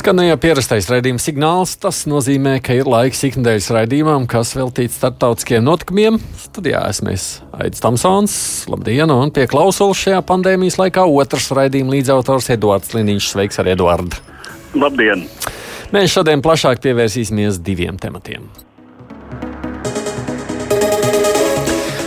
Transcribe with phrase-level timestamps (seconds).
[0.00, 1.74] Skanēja pierastais raidījuma signāls.
[1.76, 6.16] Tas nozīmē, ka ir laiks ikdienas raidījumam, kas veltīts starptautiskiem notikumiem.
[6.40, 7.12] Studijā esmu
[7.60, 8.36] Aits Tamsons.
[8.72, 9.12] Labdien!
[9.12, 13.28] Un pie klausulas šajā pandēmijas laikā otrs raidījuma līdzautors Eduards Liniņš.
[13.34, 14.22] Sveiks, arī Eduards!
[14.72, 15.26] Labdien!
[15.92, 18.48] Mēs šodien plašāk pievērsīsimies diviem tematiem.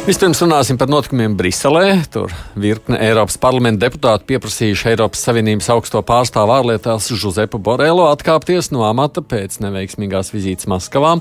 [0.03, 2.02] Vispirms runāsim par notikumiem Briselē.
[2.12, 8.84] Tur virkne Eiropas parlamenta deputāti pieprasījuši Eiropas Savienības augsto pārstāvu ārlietās Žuzepu Borelo atkāpties no
[8.84, 11.16] amata pēc neveiksmīgās vizītes Maskavā.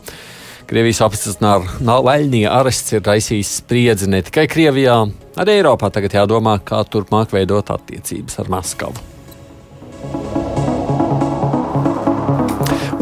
[0.67, 4.99] Krievijas apstiprināta Navaļņija arests ir raisījis spriedzi ne tikai Krievijā,
[5.39, 10.42] arī Eiropā tagad jādomā, kā turpmāk veidot attiecības ar Maskavu.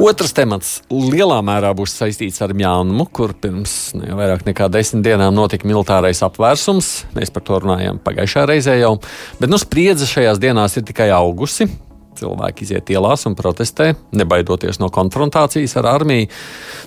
[0.01, 5.34] Otrs temats lielā mērā būs saistīts ar Mjānmu, kur pirms ne, vairāk nekā desmit dienām
[5.37, 6.89] notika militārais apvērsums.
[7.12, 8.95] Mēs par to runājām pagājušā reizē jau,
[9.43, 11.67] bet nu, spriedze šajās dienās ir tikai augusi.
[12.17, 16.31] Cilvēki iziet ielās un protestē, nebaidoties no konfrontācijas ar armiju.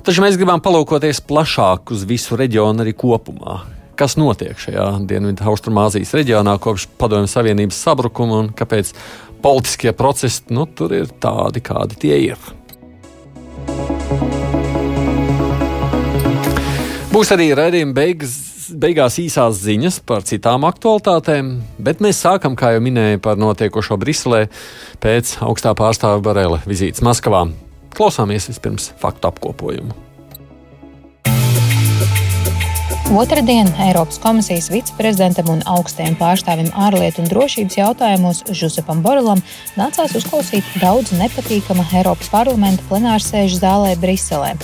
[0.10, 3.60] Taču mēs gribam palūkoties plašāk uz visu reģionu arī kopumā.
[4.00, 8.90] Kas notiek šajā Dienvidu Austrumāzijas reģionā kopš Padomju Savienības sabrukuma un kāpēc
[9.46, 12.54] politiskie procesi nu, tur ir tādi, kādi tie ir?
[17.14, 18.32] Būs arī redzējuma beigas.
[18.80, 21.50] Beigās īsās ziņas par citām aktualitātēm,
[21.84, 24.48] bet mēs sākam, kā jau minēju, par notiekošo Briselē
[25.04, 27.44] pēc augstā pārstāvja Barela vizītes Maskavā.
[27.94, 30.13] Klausāmies vispirms faktu apkopojumu.
[33.12, 39.44] Otradien Eiropas komisijas viceprezidentam un augstajam pārstāvim ārlietu un drošības jautājumos Žusepam Borelam
[39.76, 44.56] nācās uzklausīt daudz nepatīkama Eiropas parlamenta plenārsēžu zālē Briselē.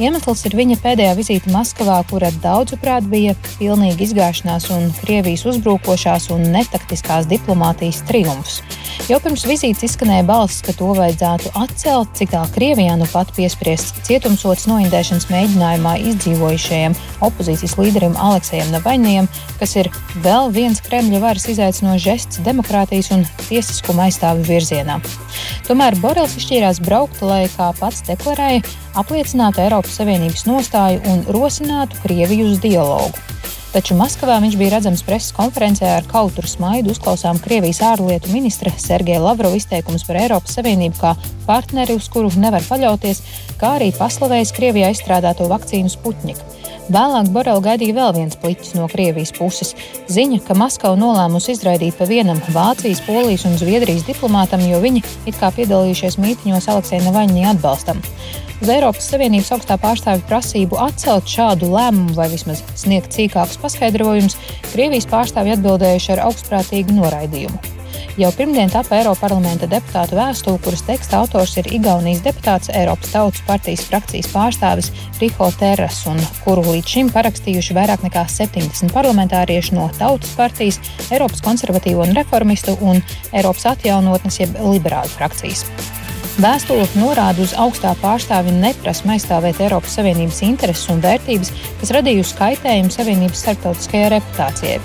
[0.00, 6.46] Iemesls ir viņa pēdējā vizīte Maskavā, kura daudzuprāt bija pilnīga izgāšanās un Krievijas uzbrukošās un
[6.54, 8.62] netaktiskās diplomātijas triumfs.
[9.10, 13.92] Jau pirms vizītes izskanēja balss, ka to vajadzētu atcelt, cik tālu Krievijā nu pat piespriests
[14.08, 16.96] cietumsots noindēšanas mēģinājumā izdzīvojušajiem
[17.28, 19.28] opozīcijas līderim Aleksējam Navaļņiem,
[19.60, 19.90] kas ir
[20.24, 25.00] vēl viens Kremļa varas izaicinošs žests demokrātijas un tiesiskuma aizstāvi virzienā.
[25.68, 28.64] Tomēr Borels izšķīrās braukt, lai, kā pats deklarēja,
[29.00, 33.28] apliecinātu Eiropas Savienības nostāju un rosinātu Krieviju uz dialogu.
[33.72, 39.22] Taču Maskavā viņš bija redzams preses konferencē ar kautru smaidu, uzklausām Krievijas ārlietu ministra Sergeja
[39.24, 41.14] Lavrova izteikumus par Eiropas Savienību kā
[41.46, 43.22] partneri, uz kuru nevar paļauties,
[43.62, 46.44] kā arī paslavējis Krievijā izstrādāto vakcīnu Sputniku.
[46.90, 49.70] Vēlāk Borela gaidīja vēl viens pliķis no Krievijas puses-
[50.16, 55.36] ziņa, ka Maskava nolēmusi izraidīt pa vienam Vācijas, Polijas un Zviedrijas diplomātam, jo viņi it
[55.38, 58.02] kā piedalījušies mītiņos Aleksēna Navaļņī atbalstam.
[58.60, 64.36] Uz Eiropas Savienības augstā pārstāvja prasību atcelt šādu lēmumu vai vismaz sniegt sīkākus paskaidrojumus,
[64.72, 67.81] Krievijas pārstāvji atbildējuši ar augstprātīgu noraidījumu.
[68.20, 73.86] Jau pirmdien tapa Eiroparlamenta deputāta vēstule, kuras teksta autors ir Igaunijas deputāts Eiropas Tautas partijas
[73.88, 80.36] frakcijas pārstāvis Riho Terras, un kuru līdz šim parakstījuši vairāk nekā 70 parlamentārieši no Tautas
[80.36, 83.00] partijas, Eiropas konservatīvo un reformistu un
[83.32, 85.64] Eiropas atjaunotnes jeb liberāļu frakcijas.
[86.40, 91.50] Vēstule norāda uz augstā pārstāvja neprasmu aizstāvēt Eiropas Savienības intereses un vērtības,
[91.80, 94.78] kas radījusi kaitējumu Savienības starptautiskajai reputācijai.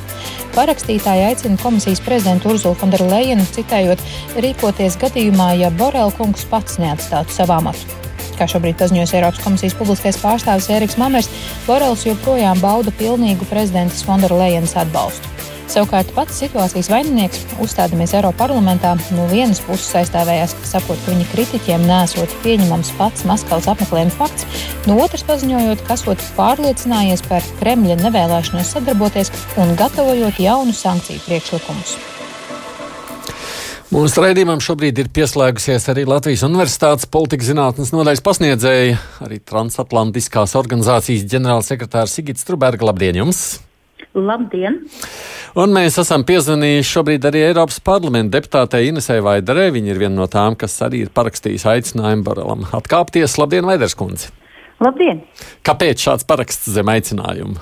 [0.58, 4.04] Parakstītāji aicina komisijas prezidentu Urzulu Fonderleinu, citējot,
[4.44, 7.96] rīkoties gadījumā, ja Borel kungs pats neatstātu savu amatu.
[8.38, 11.32] Kā šobrīd paziņojas Eiropas komisijas publiskais pārstāvis Eriks Mamers,
[11.64, 15.37] Borels joprojām bauda pilnīgu prezidentas Fonderleinas atbalstu.
[15.68, 22.36] Savukārt pats situācijas vaininieks, uzstādamies Eiroparlamentā, no vienas puses aizstāvējās, sakot, ka viņa kritiķiem nesot
[22.46, 24.48] pieņemams pats Maskavas apmeklējuma fakts,
[24.88, 31.98] no otras paziņojot, ka esot pārliecinājies par Kremļa nevēlēšanos sadarboties un gatavojot jaunu sankciju priekšlikumus.
[33.88, 41.24] Mūsu raidījumam šobrīd ir pieslēgusies arī Latvijas Universitātes politikas zinātnes nodaļas pasniedzēja, arī Transatlantiskās organizācijas
[41.32, 42.88] ģenerālsekretārs Sigits Struberga.
[42.92, 43.67] Labdien jums!
[44.18, 44.82] Labdien!
[45.58, 49.70] Un mēs esam piezvanījuši šobrīd arī Eiropas parlamenta deputātei Inesai Vaidarē.
[49.74, 53.38] Viņa ir viena no tām, kas arī ir parakstījusi aicinājumu Barelam atkāpties.
[53.42, 54.34] Labdien, Vaidars kundze!
[54.84, 55.24] Labdien!
[55.66, 57.62] Kāpēc šāds paraksts zem aicinājuma?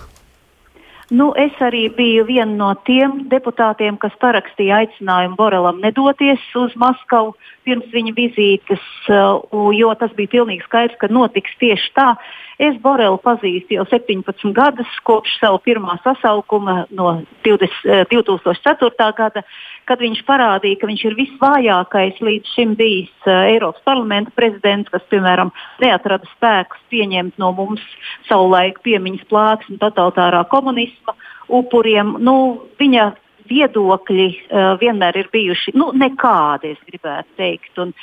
[1.13, 7.35] Nu, es arī biju viena no tiem deputātiem, kas parakstīja aicinājumu Borelam nedoties uz Maskavu
[7.67, 12.15] pirms viņa vizītes, uh, jo tas bija pilnīgi skaidrs, ka notiks tieši tā.
[12.61, 17.09] Es Borelu pazīstu jau 17 gadus, kopš savu pirmā sasaukuma no
[17.43, 18.87] 20, 2004.
[18.87, 19.43] Uh, gada,
[19.89, 25.03] kad viņš parādīja, ka viņš ir visvājākais līdz šim bijis uh, Eiropas parlamenta prezidents, kas,
[25.11, 25.51] piemēram,
[25.83, 27.83] neatrada spēkus pieņemt no mums
[28.29, 31.17] savulaik piemiņas plāksni totalitārā komunisma
[31.51, 32.15] upuriem.
[32.23, 32.37] Nu,
[32.79, 33.11] viņa
[33.49, 37.71] viedokļi uh, vienmēr ir bijuši nu, nekādi, es gribētu teikt.
[37.81, 37.93] Un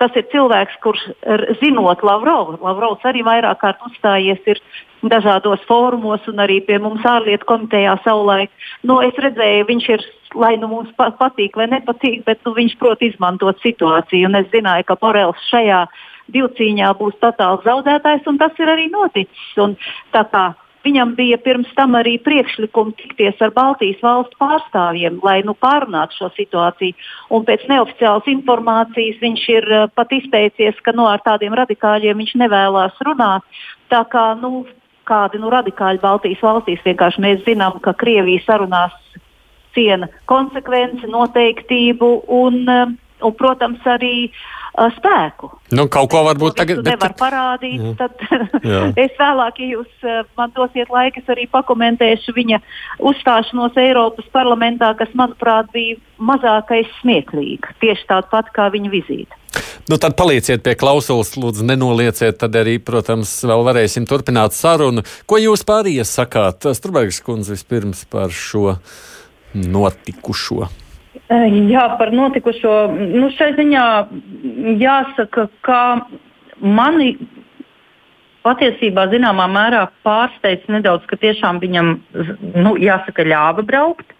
[0.00, 1.04] tas ir cilvēks, kurš
[1.60, 4.60] zinot Lavrovu, Lavrovs arī vairāk kārt uzstājies
[5.06, 8.50] dažādos fórumos un arī pie mums ārlietu komitejā savulaik.
[8.86, 10.04] Nu, es redzēju, viņš ir,
[10.34, 14.28] lai nu mums patīk vai nepatīk, bet nu, viņš prot izmantot situāciju.
[14.28, 15.84] Un es zināju, ka Borels šajā
[16.34, 19.50] divcīņā būs totāls zaudētājs, un tas ir arī noticis.
[19.62, 19.76] Un,
[20.86, 26.28] Viņam bija pirms tam arī priekšlikumi tikties ar Baltijas valstu pārstāvjiem, lai nu, pārunātu šo
[26.36, 26.94] situāciju.
[27.34, 32.36] Un pēc neoficiālas informācijas viņš ir uh, pat izteicies, ka nu, ar tādiem radikāļiem viņš
[32.44, 33.42] nevēlas runāt.
[33.90, 34.62] Tā kā nu,
[35.10, 38.94] kādi nu, radikāļi Baltijas valstīs vienkārši mēs zinām, ka Krievija sarunās
[39.74, 42.94] ciena konsekvenci, noteiktību un, uh,
[43.26, 45.50] un protams, arī uh, uh, spēku.
[45.74, 46.94] Nu, kaut ko varbūt tagad bet...
[46.94, 47.80] nevar parādīt.
[47.80, 47.94] Jā.
[47.98, 48.20] Tad
[49.06, 52.60] es vēlāk, ja jūs uh, man dosiet laiku, es arī pakomentēšu viņa
[53.10, 57.74] uzstāšanos Eiropas parlamentā, kas, manuprāt, bija mazākais smieklīga.
[57.82, 59.42] Tieši tāda pat kā viņa vizīte.
[59.88, 62.40] Nu, tad palieciet pie klausulas, lūdzu, nenolieciet.
[62.40, 65.04] Tad arī, protams, vēl varēsim turpināt sarunu.
[65.30, 66.66] Ko jūs pārējie sakāt?
[66.76, 68.74] Strunbergs kundze vispirms par šo
[69.54, 70.66] notikušo.
[71.16, 72.74] Eh, jā, par notikušo.
[73.16, 73.84] Nu, šai ziņā
[74.82, 75.80] jāsaka, ka
[76.60, 77.16] mani
[78.46, 81.96] patiesībā zināmā mērā pārsteidz nedaudz, ka tiešām viņam,
[82.54, 84.12] nu, jāsaka, ļāva braukt.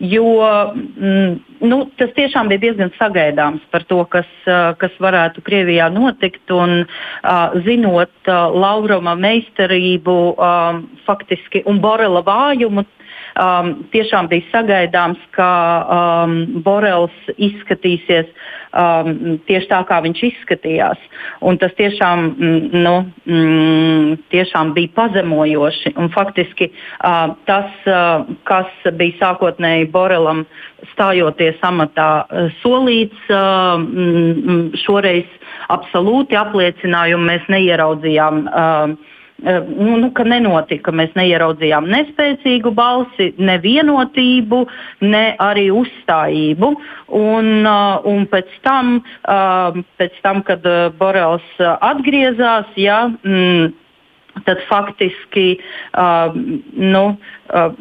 [0.00, 0.24] Jo
[0.72, 1.32] mm,
[1.66, 6.44] nu, tas tiešām bija diezgan sagaidāms par to, kas, eh, kas varētu Krievijā notikt.
[6.54, 10.16] Un, uh, zinot Laurama meistarību
[11.04, 12.86] faktiski, un Borela vājumu,
[13.38, 15.50] um, tiešām bija sagaidāms, ka
[15.82, 18.30] um, Borels izskatīsies
[18.72, 21.02] um, tieši tā, kā viņš izskatījās.
[21.46, 22.94] Un tas tiešām, mm, nu,
[23.26, 25.94] mm, tiešām bija pazemojoši.
[26.00, 30.44] Un faktiski uh, tas, uh, kas bija sākotnēji Borelam
[30.94, 35.28] stājoties amatā uh, solīts, uh, mm, šoreiz
[35.70, 38.44] absolūti apliecinājumu mēs neieraudzījām.
[38.50, 40.92] Uh, nu, nu, ka nenotika.
[40.94, 44.62] Mēs neieraudzījām nespēcīgu balsi, nevienotību,
[45.06, 46.72] ne arī uzstājību.
[47.20, 50.66] Un, uh, un pēc, tam, uh, pēc tam, kad
[50.98, 53.72] Borels atgriezās, ja, mm,
[54.46, 56.34] tad faktiski uh,
[56.76, 57.04] nu,
[57.54, 57.72] uh,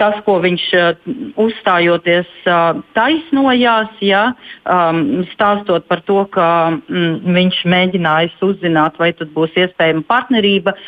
[0.00, 1.10] tas, ko viņš uh,
[1.40, 4.24] uzstājoties uh, taisnojās, ja,
[4.66, 10.82] um, stāstot par to, ka mm, viņš mēģinājis uzzināt, vai tad būs iespējama partnerība uh,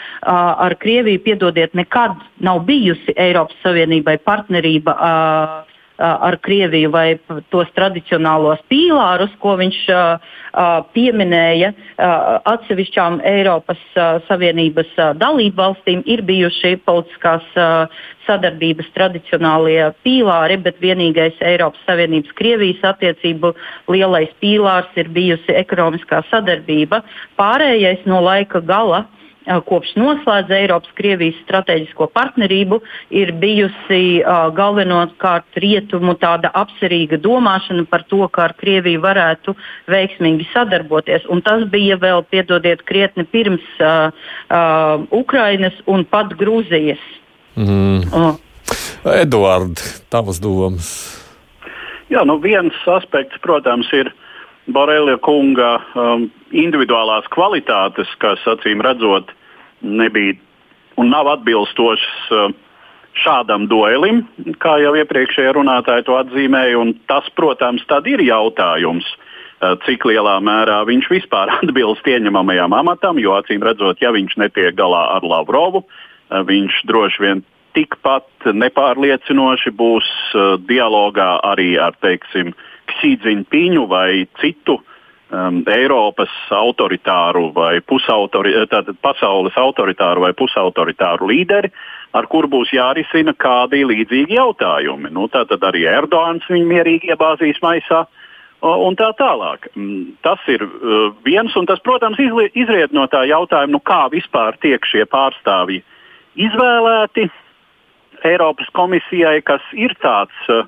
[0.67, 1.23] ar Krieviju.
[1.25, 4.99] Piedodiet, nekad nav bijusi Eiropas Savienībai partnerība.
[5.95, 7.21] Uh, ar Krieviju vai
[7.55, 9.77] tos tradicionālos pīlārus, ko viņš
[10.95, 11.71] pieminēja
[12.51, 13.81] atsevišķām Eiropas
[14.29, 17.47] Savienības dalību valstīm, ir bijuši politiskās
[18.27, 23.55] sadarbības tradicionālie pīlāri, bet vienīgais Eiropas Savienības Krievijas attiecību
[23.91, 27.05] lielais pīlārs ir bijusi ekonomiskā sadarbība.
[27.39, 32.81] Pārējais no laika gala Eh, kopš noslēdza Eiropas-Krievijas strateģisko partnerību,
[33.15, 39.57] ir bijusi uh, galvenokārt rietumu tāda apcerīga domāšana par to, kā ar Krieviju varētu
[39.93, 41.27] veiksmīgi sadarboties.
[41.29, 44.09] Un tas bija vēl, piedodiet, krietni pirms uh,
[44.49, 47.03] uh, Ukrainas un pat Grūzijas.
[47.57, 48.09] Mm.
[48.13, 48.35] Uh.
[49.21, 50.89] Eduards, tavas domas?
[52.13, 54.09] Jā, nu viens aspekts, protams, ir
[54.73, 59.33] Borelija kunga um, individuālās kvalitātes, kas acīm redzot
[59.83, 60.37] nebija
[61.01, 62.55] un nav atbilstošas uh,
[63.19, 64.23] šādam duelim,
[64.63, 66.83] kā jau iepriekšējā runātāja to atzīmēja.
[67.11, 73.63] Tas, protams, ir jautājums, uh, cik lielā mērā viņš vispār atbilst ieņemamajam amatam, jo acīm
[73.63, 77.45] redzot, ja viņš netiek galā ar Lavrovu, uh, viņš droši vien
[77.75, 84.79] tikpat nepārliecinoši būs uh, dialogā arī ar, teiksim, uh, Ksīdziņpiņu vai citu
[85.35, 91.71] um, Eiropas autoritāru vai pusautori, tātad pasaules autoritāru vai pusautoritāru līderi,
[92.15, 95.11] ar kur būs jārisina kādi līdzīgi jautājumi.
[95.15, 98.05] Nu, tātad arī Erdogans viņu mierīgi iebāzīs maisā.
[98.65, 99.67] Un tā tālāk.
[99.77, 102.17] Mm, tas ir uh, viens, un tas, protams,
[102.57, 105.83] izriet no tā jautājuma, nu, kā vispār tiek šie pārstāvji
[106.47, 107.29] izvēlēti.
[108.25, 110.65] Eiropas komisijai, kas ir tāds uh,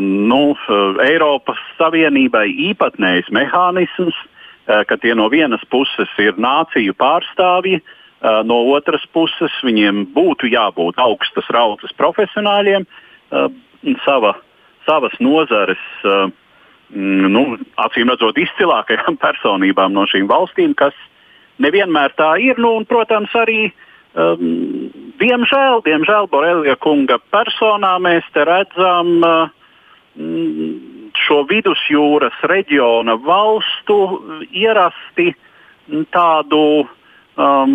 [0.00, 7.82] nu, uh, Eiropas Savienībai īpatnējs mehānisms, uh, ka tie no vienas puses ir nāciju pārstāvji,
[7.82, 12.88] uh, no otras puses viņiem būtu jābūt augstas rautas profesionāļiem,
[14.04, 14.36] sava,
[14.86, 15.82] savas nozares.
[16.04, 16.30] Uh,
[16.94, 20.94] nu, acīm redzot, izcilākajām personībām no šīm valstīm, kas
[21.62, 22.60] nevienmēr tā ir.
[22.62, 23.70] Nu, un, protams, arī
[24.14, 24.88] um,
[25.20, 29.55] diemžēl, diemžēl Borelija kunga personā mēs redzam uh,
[31.26, 33.98] šo vidusjūras reģiona valstu
[34.50, 35.32] ierasti
[36.12, 36.62] tādu
[37.36, 37.74] um,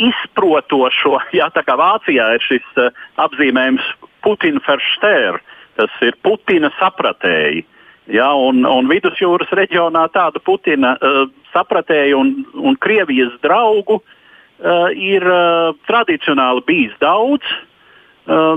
[0.00, 2.94] izprotošo, jā, tā kā Vācijā ir šis uh,
[3.26, 3.86] apzīmējums
[4.24, 5.40] Putina Verstēra,
[5.80, 7.66] tas ir Putina sapratēji.
[8.10, 15.26] Ja, un, un vidusjūras reģionā tādu Putina uh, sapratēju un, un Krievijas draugu uh, ir
[15.30, 17.46] uh, tradicionāli bijis daudz.
[17.46, 17.69] Uh,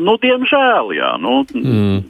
[0.04, 1.14] nu, diemžēl, jā.
[1.22, 2.02] Nu, mm.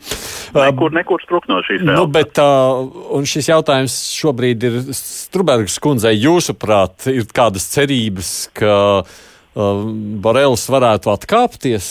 [0.53, 6.13] Nekur, nekur sprūk no šīs nu, bet, uh, šis jautājums šobrīd ir Strunbergas kundzei.
[6.21, 9.87] Jūsuprāt, ir kādas cerības, ka uh,
[10.23, 11.87] Borels varētu atkāpties?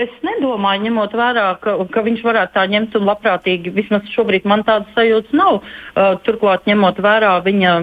[0.00, 3.72] Es nedomāju, ņemot vērā, ka, ka viņš varētu tā ņemt un labprātīgi.
[3.74, 5.58] Vismaz šobrīd man tādas sajūtas nav.
[5.60, 7.74] Uh, turklāt, ņemot vērā viņa,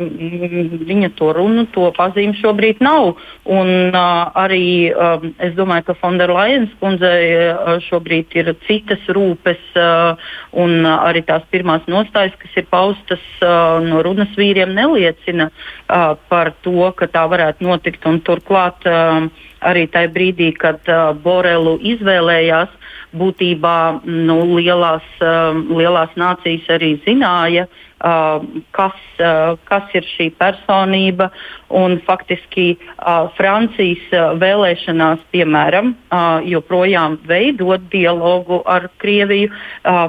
[0.90, 3.20] viņa to runu, to pazīmi šobrīd nav.
[3.46, 10.32] Un uh, arī um, es domāju, ka Fonderlajens kundzei uh, šobrīd ir citas rūpes, uh,
[10.58, 16.16] un uh, arī tās pirmās nostājas, kas ir paustas uh, no runas vīriem, neliecina uh,
[16.32, 18.10] par to, ka tā varētu notikt.
[18.10, 19.30] Un turklāt, uh,
[19.66, 22.74] arī tajā brīdī, kad uh, Borelu izvēlējās,
[23.18, 27.66] būtībā nu, lielās, uh, lielās nācijas arī zināja,
[28.04, 28.44] uh,
[28.76, 31.30] kas, uh, kas ir šī personība.
[31.68, 40.08] Un, faktiski uh, Francijas uh, vēlēšanās, piemēram, uh, joprojām veidot dialogu ar Krieviju, uh,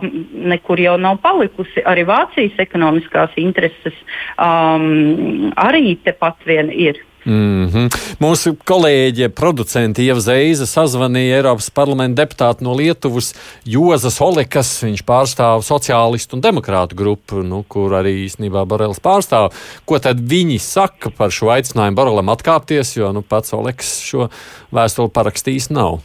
[0.53, 1.83] nekur jau nav palikusi.
[1.87, 3.97] Arī Vācijas ekonomiskās intereses
[4.37, 7.03] um, arī tepat vien ir.
[7.27, 7.89] Mm -hmm.
[8.21, 13.35] Mūsu kolēģe, producente Ieva Zeiza sazvanīja Eiropas parlamenta deputātu no Lietuvas
[13.65, 14.83] Jozas Olekas.
[14.83, 19.53] Viņš pārstāv sociālistu un demokrātu grupu, nu, kur arī īstenībā Borelis pārstāv.
[19.85, 24.29] Ko tad viņi saka par šo aicinājumu Borelam atkāpties, jo nu, pats Olekas šo
[24.73, 25.99] vēstuli parakstījis nav?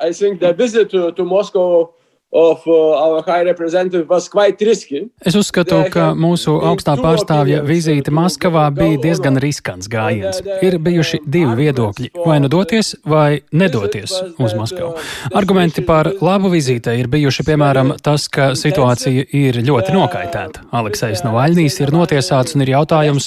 [0.00, 1.90] I think the visit to, to Moscow
[2.30, 3.24] Of, uh,
[5.26, 10.38] es uzskatu, ka mūsu augstā pārstāvja vizīte Maskavā bija diezgan riskants gājiens.
[10.62, 14.94] Ir bijuši divi viedokļi- vai nu doties, vai nedoties uz Maskavu.
[15.34, 20.70] Argumenti par labu vizītei ir bijuši piemēram tas, ka situācija ir ļoti nokaitēta.
[20.70, 23.26] Aleksējs Navaļnīs ir notiesāts un ir jautājums,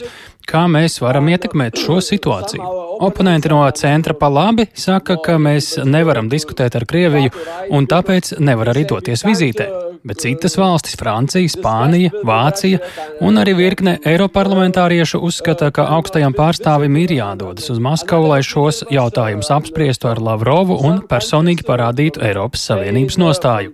[0.49, 2.71] Kā mēs varam ietekmēt šo situāciju?
[3.03, 7.31] Oponenti no centra pa labi saka, ka mēs nevaram diskutēt ar Krieviju
[7.73, 9.71] un tāpēc nevar arī doties vizītē
[10.03, 12.79] bet citas valstis, Francija, Spānija, Vācija
[13.23, 19.51] un arī virkne Eiroparlamentāriešu uzskata, ka augstajam pārstāvim ir jādodas uz Maskavu, lai šos jautājumus
[19.55, 23.73] apspriestu ar Lavrovu un personīgi parādītu Eiropas Savienības nostāju.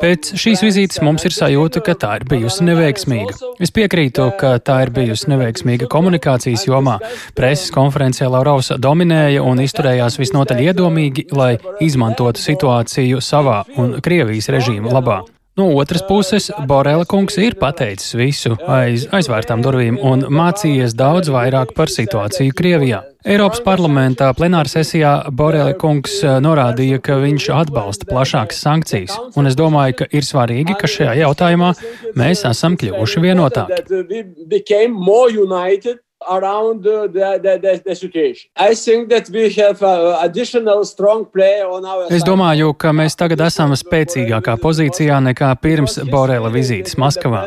[0.00, 3.34] Pēc šīs vizītes mums ir sajūta, ka tā ir bijusi neveiksmīga.
[3.60, 6.98] Es piekrītu, ka tā ir bijusi neveiksmīga komunikācijas jomā.
[7.36, 14.92] Preses konferencē Lavrovs dominēja un izturējās visnotaļ iedomīgi, lai izmantotu situāciju savā un Krievijas režīma
[14.92, 15.22] labā.
[15.58, 21.74] No otras puses, Borela kungs ir pateicis visu aiz aizvērtām durvīm un mācījies daudz vairāk
[21.76, 23.00] par situāciju Krievijā.
[23.26, 29.58] Eiropas parlamentā plenāra sesijā Borela kungs eh, norādīja, ka viņš atbalsta plašākas sankcijas, un es
[29.58, 31.74] domāju, ka ir svarīgi, ka šajā jautājumā
[32.16, 33.74] mēs esam kļuvuši vienotāki
[36.28, 38.50] around the, the, the, situation.
[38.56, 39.82] I think that we have
[40.22, 45.96] additional strong play on our Es domāju, ka mēs tagad esam spēcīgākā pozīcijā nekā pirms
[46.10, 47.46] Borela vizītes Maskavā.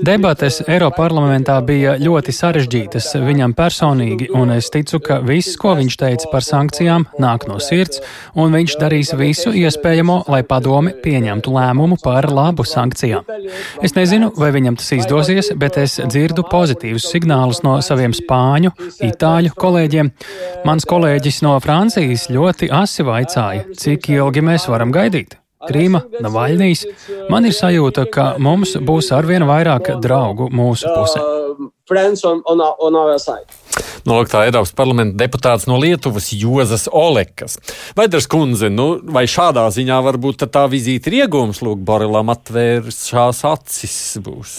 [0.00, 6.32] Debates Eiroparlamentā bija ļoti sarežģītas viņam personīgi, un es ticu, ka viss, ko viņš teica
[6.32, 8.00] par sankcijām, nāk no sirds,
[8.34, 13.28] un viņš darīs visu iespējamo, lai padomi pieņemtu lēmumu par labu sankcijām.
[13.84, 18.74] Es nezinu, vai viņam tas izdosies, bet es dzirdu pozitīvus signālus no saviem spāņu,
[19.10, 20.10] itāļu kolēģiem.
[20.66, 25.38] Mans kolēģis no Francijas ļoti asi vaicāja, cik ilgi mēs varam gaidīt.
[25.64, 26.84] Krīma, Navaļnijas.
[27.32, 31.22] Man ir sajūta, ka mums būs arvien vairāk draugu mūsu pusē.
[34.04, 37.56] Noliktā Eiropas parlamenta deputāts no Lietuvas Jozas Olekas.
[37.96, 44.00] Vaidars kundze, nu, vai šādā ziņā varbūt tā vizīte ir iegūms, lūk, Borilam atvēršās acis
[44.24, 44.58] būs?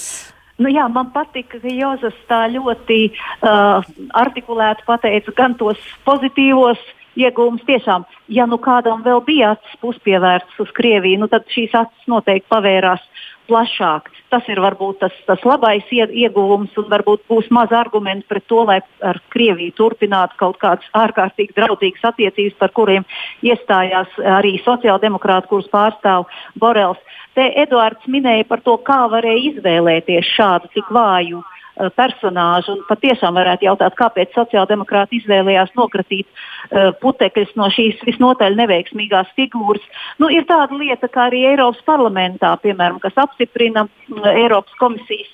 [0.57, 3.83] Nu, jā, man patika, ka Jozefs tā ļoti uh,
[4.15, 6.79] artikulēti pateica gan tos pozitīvos
[7.19, 12.09] iegūms tiešām, ja nu kādam vēl bija acis puspievērsts uz Krieviju, nu tad šīs acis
[12.11, 13.03] noteikti pavērās
[13.49, 14.11] plašāk.
[14.33, 18.79] Tas ir varbūt tas, tas labais ieguvums un varbūt būs maz argumentu pret to, lai
[19.05, 23.07] ar Krieviju turpinātu kaut kādas ārkārtīgi draudzīgas attiecības, par kuriem
[23.45, 27.01] iestājās arī sociāldemokrāti, kurus pārstāv Borels.
[27.35, 31.54] Te Eduards minēja par to, kā varēja izvēlēties šādu tik vāju uh,
[31.95, 32.75] personāžu.
[32.75, 39.85] Un patiešām varētu jautāt, kāpēc sociāldemokrāti izvēlējās nokratīt uh, putekļus no šīs visnotaļ neveiksmīgās figūras.
[40.21, 45.31] Nu, ir tāda lieta, kā arī Eiropas parlamentā, piemēram, kas apstiprina uh, Eiropas komisijas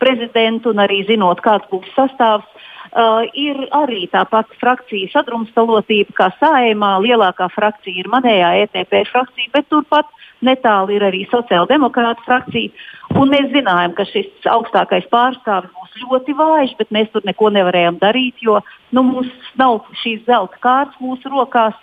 [0.00, 2.48] prezidentu un arī zinot, kāds būs sastāvs.
[2.90, 6.96] Uh, ir arī tā pati frakcija sadrumstalotība, kā sājumā.
[7.04, 10.08] Lielākā frakcija ir manējā ETP frakcija, bet turpat
[10.42, 12.72] netālu ir arī sociāldemokrāta frakcija.
[13.20, 18.00] Un mēs zinājām, ka šis augstākais pārstāvis būs ļoti vājš, bet mēs tur neko nevarējām
[18.02, 18.58] darīt, jo
[18.90, 21.78] nu, mums nav šīs zelta kārtas mūsu rokās.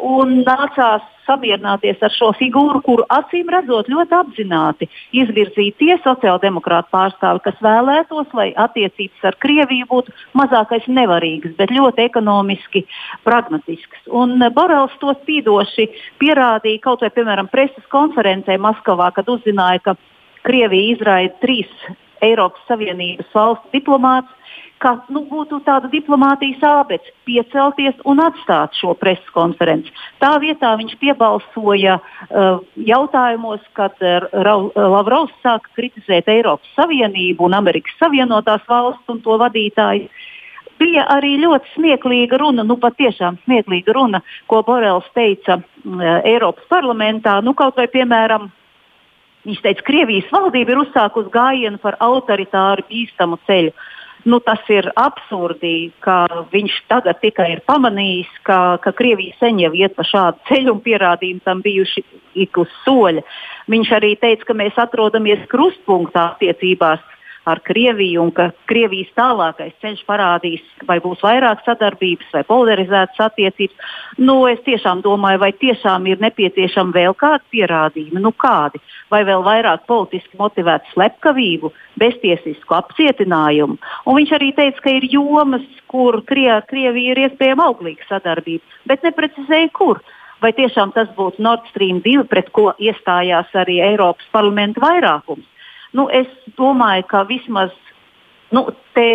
[0.00, 7.42] Un nācās samierināties ar šo figūru, kuru acīm redzot ļoti apzināti izvirzīja tie sociāldemokrāti pārstāvi,
[7.44, 12.86] kas vēlētos, lai attiecības ar Krieviju būtu mazākais nevarīgas, bet ļoti ekonomiski
[13.26, 14.06] pragmatisks.
[14.06, 15.88] Un Borels to spīdoši
[16.22, 19.96] pierādīja kaut vai, piemēram, preses konferencē Maskavā, kad uzzināja, ka
[20.46, 21.70] Krievija izraida trīs
[22.24, 24.32] Eiropas Savienības valstu diplomātus,
[24.82, 29.92] ka nu, būtu tāda diplomātijas ābets piecelties un atstāt šo preses konferenci.
[30.20, 34.28] Tā vietā viņš piebalsoja uh, jautājumos, kad uh,
[34.76, 40.10] Lavrovs sāka kritizēt Eiropas Savienību un Amerikas Savienotās valsts un to vadītāju.
[40.76, 47.40] Bija arī ļoti smieklīga runa, nu patiešām smieklīga runa, ko Borels teica uh, Eiropas parlamentā.
[47.40, 48.50] Nu, kaut vai piemēram
[49.46, 53.70] Viņš teica, ka Krievijas valdība ir uzsākusi gājienu par autoritāru bīstamu ceļu.
[54.26, 59.70] Nu, tas ir absurdi, ka viņš tagad tikai ir pamanījis, ka, ka Krievija sen jau
[59.78, 62.02] iet pa šādu ceļu un pierādījumi tam bijuši
[62.42, 63.22] ik uz soļa.
[63.70, 67.04] Viņš arī teica, ka mēs atrodamies krustpunktā attiecībās
[67.46, 73.92] ar Krieviju un ka Krievijas tālākais ceļš parādīs, vai būs vairāk sadarbības vai polarizētas attiecības.
[74.18, 78.82] Nu, es tiešām domāju, vai tiešām ir nepieciešama vēl kāda pierādījuma, nu kādi,
[79.14, 81.70] vai vēl vairāk politiski motivētu slepkavību,
[82.02, 83.78] beztiesisku apcietinājumu.
[84.06, 89.06] Un viņš arī teica, ka ir jomas, kur Krie Krievija ir iespējama auglīga sadarbība, bet
[89.06, 90.02] neprecizēja, kur.
[90.42, 95.46] Vai tiešām tas būtu Nord Stream 2, pret ko iestājās arī Eiropas parlamenta vairākums?
[95.96, 96.28] Nu, es
[96.58, 97.74] domāju, ka vismaz
[98.54, 98.62] nu,
[98.94, 99.06] te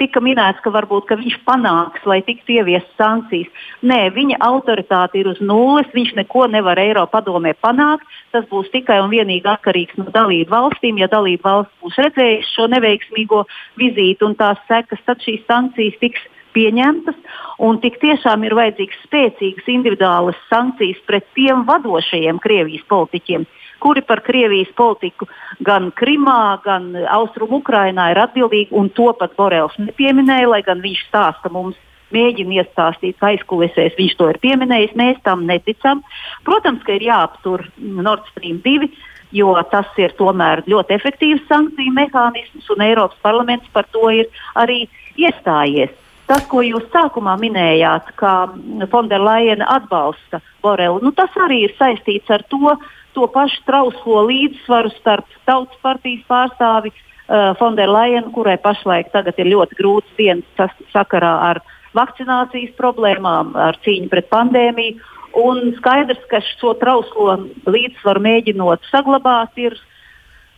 [0.00, 3.50] tika minēts, ka varbūt ka viņš panāks, lai tiktu ieviestas sankcijas.
[3.86, 5.90] Nē, viņa autoritāte ir uz nulles.
[5.94, 8.08] Viņš neko nevar Eiropa padomē panākt.
[8.34, 10.98] Tas būs tikai un vienīgi atkarīgs no dalību valstīm.
[10.98, 13.44] Ja dalību valsts būs redzējusi šo neveiksmīgo
[13.80, 17.18] vizīti un tās sekas, tad šīs sankcijas tiks pieņemtas.
[17.62, 23.46] Un tik tiešām ir vajadzīgas spēcīgas individuālas sankcijas pret tiem vadošajiem Krievijas politiķiem,
[23.82, 25.26] kuri par Krievijas politiku
[25.66, 31.08] gan Krimā, gan Austrum Ukrainā ir atbildīgi, un to pat Borels nepieminēja, lai gan viņš
[31.08, 31.78] stāsta mums.
[32.12, 34.90] Mēģina iestāstīt, aizkulisēs viņš to ir pieminējis.
[35.00, 36.02] Mēs tam neticam.
[36.44, 38.90] Protams, ka ir jāaptur Nord Stream 2,
[39.32, 44.28] jo tas ir tomēr ļoti efektīvs sankciju mehānisms, un Eiropas parlaments par to ir
[44.60, 44.82] arī
[45.16, 45.96] iestājies.
[46.28, 48.52] Tas, ko jūs sākumā minējāt, ka
[48.92, 52.76] Fonderlaina atbalsta Borelu, nu, tas arī ir saistīts ar to,
[53.14, 60.18] to pašu trauslo līdzsvaru starp tautas partijas pārstāvi uh, Fonderlaina, kurai pašlaik ir ļoti grūts
[60.18, 61.62] dienas sakarā ar
[61.96, 65.00] vakcinācijas problēmām, ar cīņu pret pandēmiju.
[65.42, 69.78] Un skaidrs, ka šo trauslo līdzsvaru mēģinot saglabāt, ir,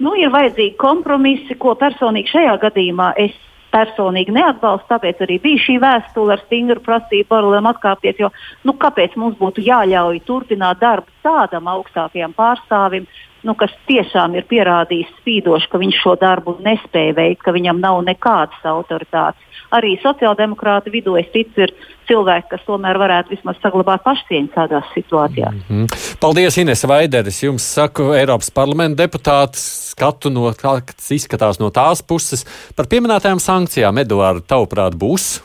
[0.02, 3.36] nu, ir vajadzīgi kompromisi, ko personīgi šajā gadījumā es
[3.74, 4.88] personīgi neatbalstu.
[4.92, 8.22] Tāpēc arī bija šī vēstule ar stingru prasību paralēliem atkāpties.
[8.22, 8.30] Jo,
[8.64, 13.08] nu, kāpēc mums būtu jāļauj turpināt darbu tādam augstākajam pārstāvim,
[13.44, 18.00] nu, kas tiešām ir pierādījis spīdoši, ka viņš šo darbu nespēja veikt, ka viņam nav
[18.06, 19.40] nekādas autoritātes.
[19.74, 21.72] Arī sociāldemokrāta vidū es ticu, ir
[22.08, 25.54] cilvēki, kas tomēr varētu vismaz saglabāt pašcieņu tādās situācijās.
[25.54, 26.18] Mm -hmm.
[26.20, 27.42] Paldies, Ines Vaideris.
[27.42, 32.44] Jums saku Eiropas parlamenta deputāts skatu no kā tas izskatās no tās puses.
[32.76, 35.42] Par pieminētajām sankcijām, Eduārda, tavuprāt, būs?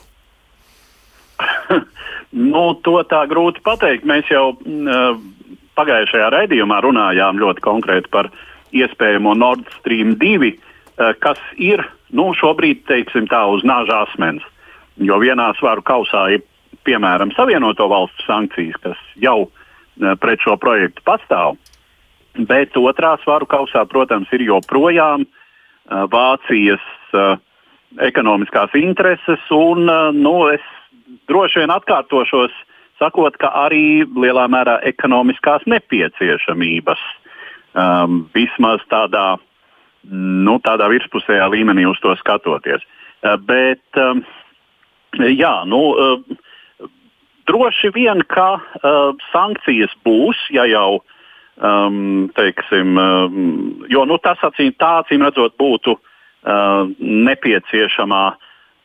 [2.54, 4.06] nu, to tā grūti pateikt.
[4.06, 4.56] Mēs jau.
[4.66, 5.39] Uh,
[5.80, 8.30] pagājušajā raidījumā runājām ļoti konkrēti par
[8.76, 14.44] iespējamo Nord Stream 2, eh, kas ir nu, šobrīd teiksim, tā, uz nāža asmens.
[15.00, 16.44] Jo vienā svaru kausā ir
[16.84, 21.58] piemēram Savienoto valstu sankcijas, kas jau eh, pret šo projektu pastāv.
[22.40, 25.40] Bet otrā svaru kausā, protams, ir joprojām uh,
[25.90, 26.84] Vācijas
[28.06, 29.42] ekonomiskās intereses.
[29.50, 30.62] Un, nu, es
[31.28, 32.54] droši vien atkārtošos
[33.00, 37.02] sakot, ka arī lielā mērā ekonomiskās nepieciešamības
[37.74, 39.38] um, vismaz tādā,
[40.10, 42.86] nu, tādā virspusējā līmenī uz to skatoties.
[43.24, 44.24] Uh, bet, um,
[45.20, 46.90] jā, nu, uh,
[47.50, 54.76] droši vien, ka uh, sankcijas būs, ja jau um, teiksim, um, jo nu, tas acīm,
[54.80, 58.24] tā acīm redzot būtu uh, nepieciešamā.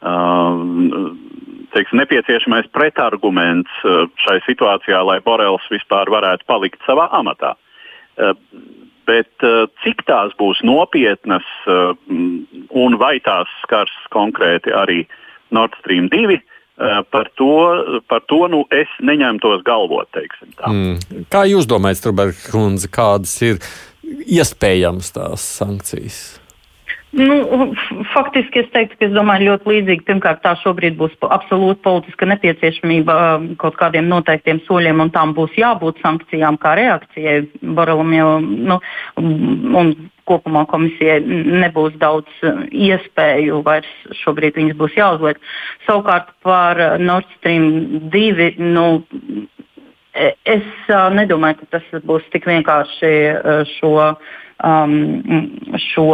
[0.05, 1.15] Uh,
[1.75, 7.55] teiksim, nepieciešamais pretarguments uh, šai situācijā, lai Borels vispār varētu palikt savā amatā.
[8.15, 8.33] Uh,
[9.09, 11.45] bet uh, cik tās būs nopietnas
[12.09, 15.03] un vai tās skars konkrēti arī
[15.55, 16.39] Nord Stream 2,
[17.13, 17.51] par to,
[18.11, 20.09] par to nu, es neņemtos galvot.
[20.67, 20.97] Mm.
[21.31, 23.61] Kā jūs domājat, Strunke, kādas ir
[24.25, 26.25] iespējamas tās sankcijas?
[27.15, 27.75] Nu,
[28.11, 30.05] faktiski es teiktu, ka es domāju ļoti līdzīgi.
[30.09, 33.15] Pirmkārt, tā šobrīd būs absolūta politiska nepieciešamība
[33.63, 37.37] kaut kādiem noteiktiem soļiem, un tām būs jābūt sankcijām kā reakcijai.
[37.77, 38.81] Borelam jau, nu,
[39.23, 39.95] un
[40.27, 41.21] kopumā komisijai
[41.63, 43.91] nebūs daudz uh, iespēju, vairs
[44.25, 45.39] šobrīd viņas būs jāuzliek.
[45.87, 48.55] Savukārt par Nord Stream 2.
[48.59, 49.05] Nu,
[50.15, 53.95] e, Es uh, nedomāju, ka tas būs tik vienkārši uh, šo
[54.63, 54.95] um,
[55.81, 56.09] šo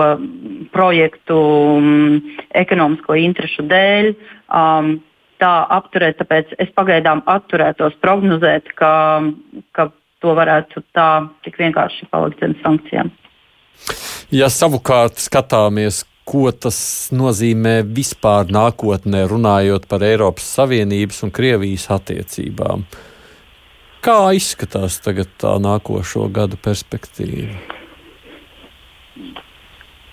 [0.73, 1.39] projektu
[1.77, 2.19] um,
[2.57, 4.13] ekonomisko interešu dēļ.
[4.49, 4.99] Um,
[5.41, 8.93] tā apturēt, tāpēc es pagaidām atturētos prognozēt, ka,
[9.73, 9.89] ka
[10.21, 11.09] to varētu tā
[11.45, 13.13] tik vienkārši palikt zem sankcijām.
[14.31, 16.79] Ja savukārt skatāmies, ko tas
[17.17, 22.85] nozīmē vispār nākotnē, runājot par Eiropas Savienības un Krievijas attiecībām,
[24.05, 27.80] kā izskatās tagad tā nākošo gadu perspektīva?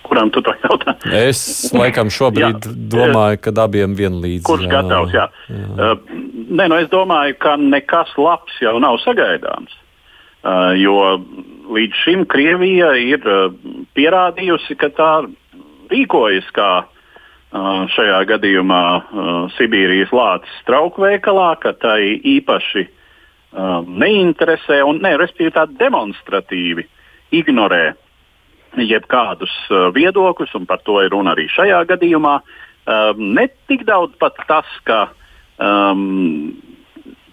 [0.08, 0.94] Kuram tu to jautā?
[1.14, 1.40] Es
[1.76, 4.44] laikam šobrīd domāju, ka abiem vienlīdz.
[4.48, 5.14] Kurš jā, gatavs?
[5.14, 5.26] Jā.
[5.52, 5.68] Jā.
[5.76, 6.16] Uh,
[6.48, 9.74] nē, nu es domāju, ka nekas labs jau nav sagaidāms.
[10.38, 10.96] Uh, jo
[11.74, 13.50] līdz šim Krievija ir uh,
[13.98, 15.12] pierādījusi, ka tā
[15.92, 22.00] rīkojas kā uh, šajā gadījumā uh, Sibīrijas lācis traukveikalā, ka tai
[22.38, 26.86] īpaši uh, neinteresē un, ne, respektīvi, tā demonstratīvi
[27.34, 28.04] ignorē uh,
[28.76, 32.38] jebkādus uh, viedokļus, un par to ir runa arī šajā gadījumā.
[32.88, 35.08] Um, ne tik daudz pat tas, ka
[35.60, 36.54] um,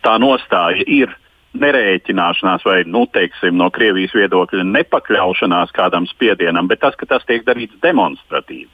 [0.03, 1.13] tā nostāja ir
[1.55, 7.45] nerēķināšanās vai, nu, teiksim, no Krievijas viedokļa nepakļaušanās kādam spiedienam, bet tas, ka tas tiek
[7.47, 8.67] darīts demonstratīvi.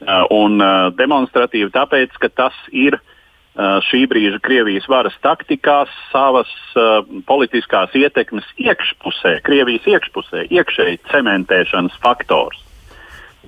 [0.00, 3.16] Uh, un uh, demonstratīvi tāpēc, ka tas ir uh,
[3.58, 12.60] šī brīža Krievijas varas taktikās savas uh, politiskās ietekmes iekšpusē, Krievijas iekšpusē, iekšēji cementēšanas faktors.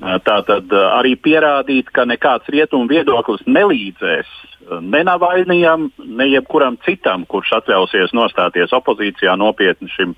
[0.00, 4.32] Uh, Tātad uh, arī pierādīt, ka nekāds rietumu viedoklis nelīdzēs
[4.80, 10.14] ne Navainijam, ne jebkuram citam, kurš atļausies nostāties opozīcijā nopietni šim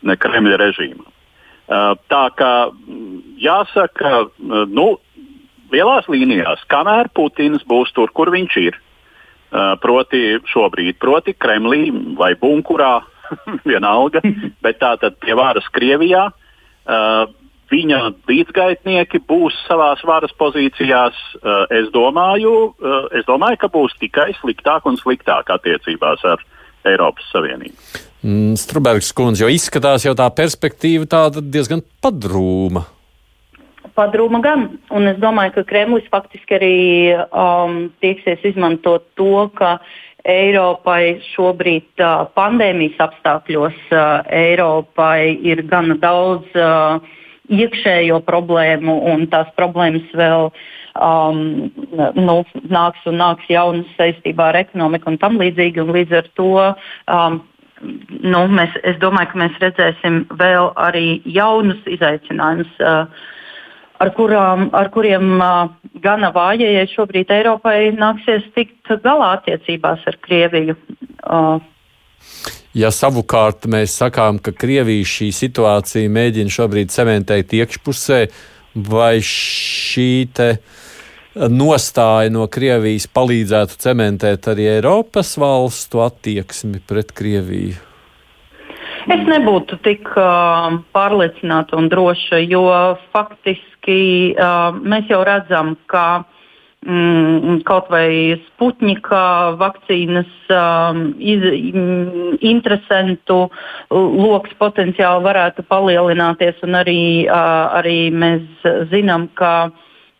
[0.00, 1.08] Kremļa režīmam.
[1.68, 4.30] Tā kā mm, jāsaka,
[4.70, 4.86] nu,
[5.74, 8.78] lielās līnijās, kamēr Putins būs tur, kur viņš ir,
[9.82, 13.00] proti šobrīd, proti Kremlī vai bunkurā,
[13.70, 14.22] vienalga,
[14.62, 16.28] bet tātad pie varas Krievijā.
[16.90, 17.30] Uh,
[17.70, 21.18] viņa līdzgaitnieki būs savās varas pozīcijās.
[21.38, 26.42] Uh, es, domāju, uh, es domāju, ka būs tikai sliktāk un sliktāk attiecībās ar
[26.88, 27.76] Eiropas Savienību.
[28.20, 32.84] Mm, Strubergs kundze, jo izskatās jau tā perspektīva diezgan padrūma
[33.96, 34.66] padrūma gan.
[34.94, 36.76] Un es domāju, ka Kremlis faktiski arī
[37.30, 39.78] um, tieksies izmantot to, ka
[40.28, 47.00] Eiropai šobrīd uh, pandēmijas apstākļos uh, Eiropai ir gana daudz uh,
[47.50, 50.50] iekšējo problēmu, un tās problēmas vēl
[51.00, 51.40] um,
[51.96, 52.36] nu,
[52.68, 55.82] nāks un nāks jaunas saistībā ar ekonomiku un tam līdzīgi.
[55.82, 57.40] Un līdz ar to um,
[57.80, 62.72] nu, mēs, es domāju, ka mēs redzēsim vēl arī jaunus izaicinājumus.
[62.80, 63.28] Uh,
[64.00, 65.34] ar, kurām, ar kuriem
[66.02, 70.76] gana vājajai šobrīd Eiropai nāksies tikt galā attiecībās ar Krieviju.
[72.76, 78.20] Ja savukārt mēs sakām, ka Krievija šī situācija mēģina šobrīd cementēt iekšpusē,
[78.86, 80.10] vai šī
[81.50, 87.78] nostāja no Krievijas palīdzētu cementēt arī Eiropas valstu attieksmi pret Krieviju?
[89.10, 92.66] Es nebūtu tik uh, pārliecināta un droša, jo
[93.80, 94.34] faktiski
[94.82, 96.24] mēs jau redzam, ka
[96.86, 101.40] mm, kaut vai Sputnika vakcīnas um, iz,
[101.74, 103.50] mm, interesantu
[103.90, 108.42] lokus potenciāli varētu palielināties, arī, uh, arī mēs
[108.90, 109.70] zinām, ka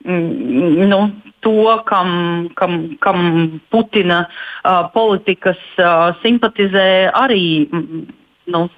[0.04, 4.26] mm, nu, to, kam, kam, kam Putina
[4.64, 8.06] uh, politikas uh, simpatizē, arī mm,
[8.50, 8.68] nu,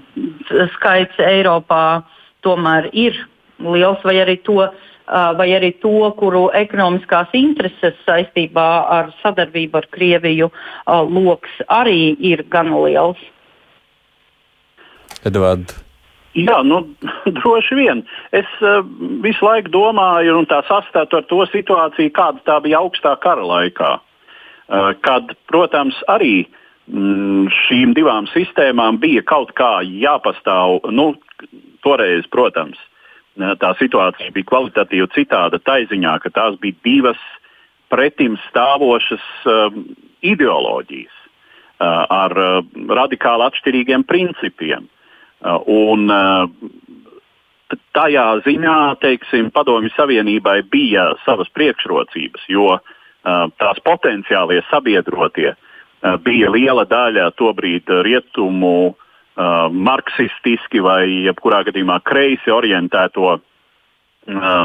[0.76, 2.02] skaits Eiropā
[2.42, 3.16] tomēr ir
[3.62, 4.58] liels, vai arī to,
[5.38, 10.50] vai arī to kuru ekonomiskās intereses saistībā ar sadarbību ar Krieviju
[11.10, 13.20] lokus arī ir gan liels.
[15.26, 15.82] Edvards.
[16.32, 16.80] Jā, nu,
[17.40, 18.02] droši vien.
[18.32, 18.80] Es uh,
[19.24, 23.92] visu laiku domāju, un tā sastāvu ar to situāciju, kāda tā bija augstā kara laikā.
[24.72, 26.46] Uh, kad, protams, arī
[26.88, 30.88] mm, šīm divām sistēmām bija kaut kā jāpastāv.
[30.94, 31.12] Nu,
[31.84, 32.80] toreiz, protams,
[33.36, 35.60] tā situācija bija kvalitatīvi citāda.
[35.62, 37.20] Tā ziņā, ka tās bija divas
[37.92, 39.74] pretim stāvošas uh,
[40.24, 44.88] ideoloģijas uh, ar uh, radikāli atšķirīgiem principiem.
[45.42, 46.48] Uh, un, uh,
[47.96, 52.80] tajā ziņā, teiksim, Padomju Savienībai bija savas priekšrocības, jo uh,
[53.60, 58.94] tās potenciālie sabiedrotie uh, bija liela daļa tobrīd rietumu
[59.36, 64.64] uh, marksistiski vai jebkurā gadījumā kreisi orientēto uh,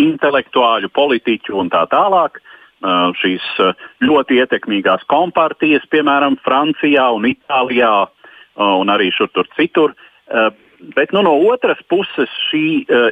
[0.00, 2.40] intelektuāļu, politiķu un tā tālāk.
[2.84, 3.72] Uh, šīs uh,
[4.04, 8.10] ļoti ietekmīgās kompartijas, piemēram, Francijā un Itālijā uh,
[8.60, 9.94] un arī šur tur citur.
[10.28, 10.50] Uh,
[10.96, 13.08] bet nu, no otras puses šī, uh,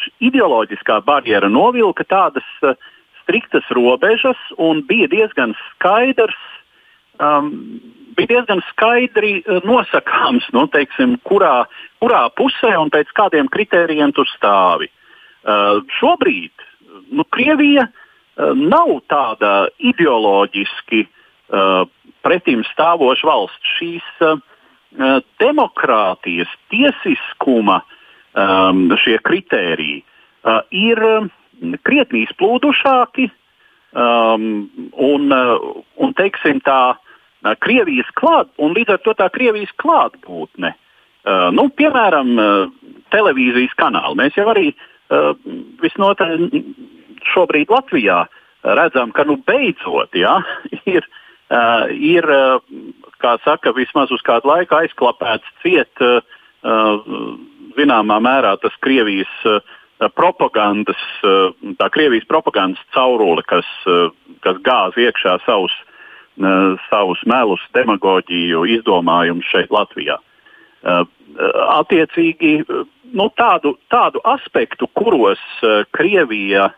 [0.00, 2.46] šī ideoloģiskā barjera novilka tādas
[3.30, 6.38] striktas robežas un bija diezgan skaidrs,
[7.22, 7.52] um,
[8.16, 11.64] bija diezgan skaidri uh, nosakāms, nu, teiksim, kurā,
[12.02, 14.90] kurā pusē un pēc kādiem kritērijiem tur stāvi.
[15.40, 16.66] Uh, šobrīd
[17.16, 21.86] nu, Krievija uh, nav tāda ideoloģiski uh,
[22.24, 23.74] pretim stāvoša valsts.
[23.78, 27.80] Šīs uh, uh, demokrātijas, tiesiskuma
[28.34, 31.02] um, šie kritēriji uh, ir
[31.84, 33.28] krietni izplūdušāki
[33.92, 34.44] um,
[34.92, 36.96] un, uh, un teiksim, tā,
[37.42, 40.74] Krievijas klāt, un līdz ar to tā Krievijas klātbūtne.
[41.20, 44.18] Uh, nu, piemēram, uh, televīzijas kanāli.
[44.20, 45.32] Mēs jau arī uh,
[45.82, 46.46] visnotaļ
[47.32, 48.22] šobrīd Latvijā
[48.64, 50.38] redzam, ka nu beidzot ja,
[50.96, 51.04] ir,
[51.52, 52.60] uh, ir uh,
[53.20, 56.20] kā saka, vismaz uz kādu laiku aizklapēts ciet uh,
[57.76, 59.60] zināmā mērā tas Krievijas uh,
[60.16, 61.52] propagandas, uh,
[61.92, 64.08] Krievijas propagandas caurule, kas, uh,
[64.44, 65.89] kas gāz iekšā savus uh,
[66.88, 70.18] savus melus, demagoģiju, izdomājumus šeit Latvijā.
[71.76, 72.60] Attiecīgi,
[73.12, 75.42] nu, tādu, tādu aspektu, kuros
[75.96, 76.70] Krievija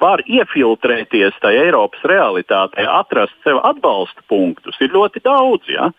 [0.00, 5.68] var iefiltrēties tajā Eiropas realitātē, atrast sev atbalsta punktus, ir ļoti daudz.
[5.68, 5.90] Ja?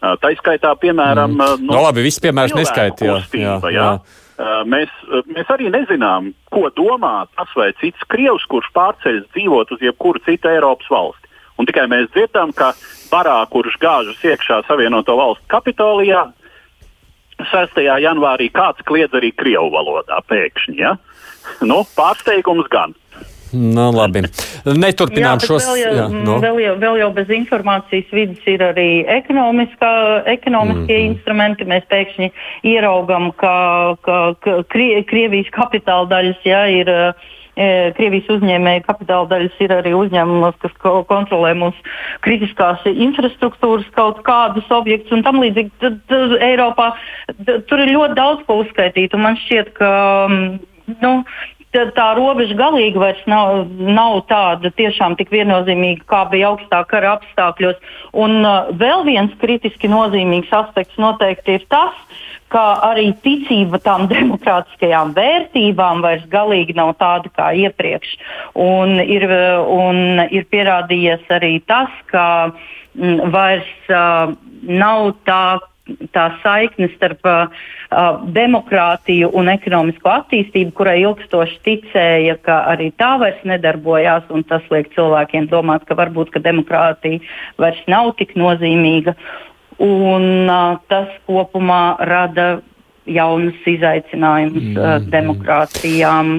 [0.00, 1.64] Tā izskaitā, piemēram, mm.
[1.66, 3.26] nu, no, labi, viss piemērs neskaitījās.
[3.34, 3.70] Jā, jā.
[3.74, 3.90] jā.
[4.64, 4.92] Mēs,
[5.28, 10.48] mēs arī nezinām, ko domā tas vai cits krievs, kurš pārceļas dzīvot uz jebkuru citu
[10.48, 11.19] Eiropas valsti.
[11.60, 12.72] Un tikai mēs dzirdam, ka
[13.12, 16.30] barā, kurš gāžas iekšā Savienoto Valstu Kapitolijā,
[17.50, 17.80] 6.
[18.00, 20.78] janvārī kāds kliedz arī krievu valodā pēkšņi.
[20.80, 20.96] Ja?
[21.64, 22.96] Nu, pārsteigums gan.
[23.50, 24.22] Nu, labi.
[24.62, 25.64] Neturpinām šos.
[25.66, 26.36] Vēl jau, jā, no.
[26.42, 29.90] vēl, jau, vēl jau bez informācijas vidas ir arī ekonomiskie
[30.38, 31.00] mm -hmm.
[31.10, 31.66] instrumenti.
[31.66, 32.30] Mēs pēkšņi
[32.62, 36.88] ieraugam, ka, ka, ka Krievijas kapitāla daļas jā, ir.
[36.88, 40.74] Uh, Krievijas uzņēmēju kapitāla daļas ir arī uzņēmumos, kas
[41.10, 45.94] kontrolē mūsu kritiskās infrastruktūras kaut kādus objektus un tam līdzīgi.
[46.46, 46.92] Eiropā
[47.68, 49.16] tur ir ļoti daudz ko uzskaitīt.
[49.18, 49.90] Man šķiet, ka
[50.30, 51.14] nu,
[51.70, 57.78] tā robeža galīgi vairs nav, nav tāda tiešām tik viennozīmīga, kā bija augstā kara apstākļos.
[58.12, 61.94] Un uh, vēl viens kritiski nozīmīgs aspekts noteikti ir tas,
[62.52, 68.16] ka arī ticība tām demokrātiskajām vērtībām vairs galīgi nav tāda kā iepriekš.
[68.58, 69.26] Un ir,
[69.70, 72.54] un ir pierādījies arī tas, ka m,
[73.00, 74.36] mm, vairs uh,
[74.66, 75.42] nav tā
[76.14, 77.48] tā saikne starp uh,
[78.36, 84.90] demokrātiju un ekonomisko attīstību, kurai ilgstoši ticēja, ka arī tā vairs nedarbojās, un tas liek
[84.94, 87.22] cilvēkiem domāt, ka varbūt ka demokrātija
[87.60, 89.16] vairs nav tik nozīmīga
[89.80, 90.50] un
[90.90, 92.60] tas kopumā rada
[93.10, 95.10] jaunus izaicinājumus mm.
[95.10, 96.32] demokrātijām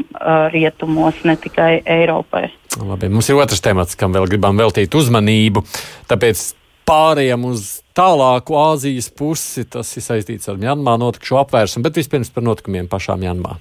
[0.54, 2.48] rietumos, ne tikai Eiropai.
[2.80, 5.66] Labi, mums ir otrs temats, kam vēl gribam veltīt uzmanību.
[6.08, 6.46] Tāpēc
[6.88, 9.66] pārējām uz tālāku Āzijas pusi.
[9.70, 13.58] Tas ir saistīts ar Mjanmā notikušo apvērsumu, bet vispirms par notikumiem pašā Mjanmā.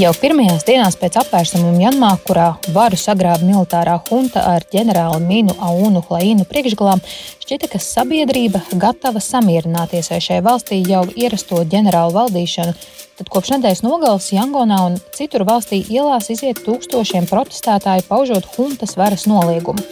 [0.00, 6.00] Jau pirmajās dienās pēc apvērsuma Mjanmā, kurā varu sagrāba militārā hunta ar ģenerāli Minu Aunu
[6.06, 7.02] Hlainu priekšgalām,
[7.42, 12.72] šķita, ka sabiedrība gatava samierināties ar šai valstī jau ierasto ģenerālu valdīšanu,
[13.20, 19.28] tad kopš nedēļas nogales Jangonā un citur valstī ielās iziet tūkstošiem protestētāju, paužot huntas varas
[19.28, 19.84] noliegumu.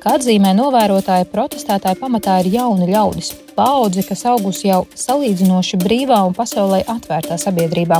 [0.00, 6.32] Kā atzīmē novērotāji, protestētāji pamatā ir jauni ļaudis, paudze, kas augusi jau salīdzinoši brīvā un
[6.32, 7.98] pasaulē atvērtā sabiedrībā.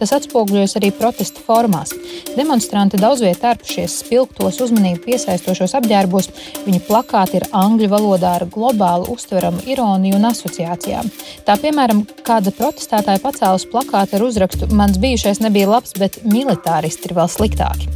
[0.00, 1.92] Tas atspoguļojas arī protesta formās.
[2.34, 6.30] Demonstranti daudz vietā tērpušies spilgtos, uzmanību piesaistošos apģērbos.
[6.66, 11.12] Viņu plakāti ir angļu valodā ar globālu uztveramu ironiju un asociācijām.
[11.46, 17.16] Tā piemēram, kāda protestētāja pacēlus plakātu ar uzrakstu Mans bijušais nebija labs, bet militāristi ir
[17.20, 17.94] vēl sliktāki.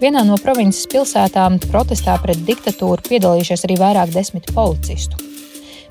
[0.00, 5.33] Vienā no provinces pilsētām protestā pret diktatūru piedalījušies arī vairāk desmit policistu.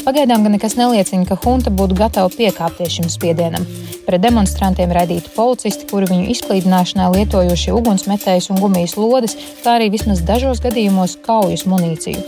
[0.04, 3.64] Pagaidām gan nekas neliecina, ka hunta būtu gatava piekāpties šim spiedienam.
[4.04, 10.20] Pret demonstrantiem raidīti policisti, kuri viņu izklīdināšanā lietojuši ugunsmetējus un gumijas lodes, kā arī vismaz
[10.28, 12.20] dažos gadījumos kaujas munīciju.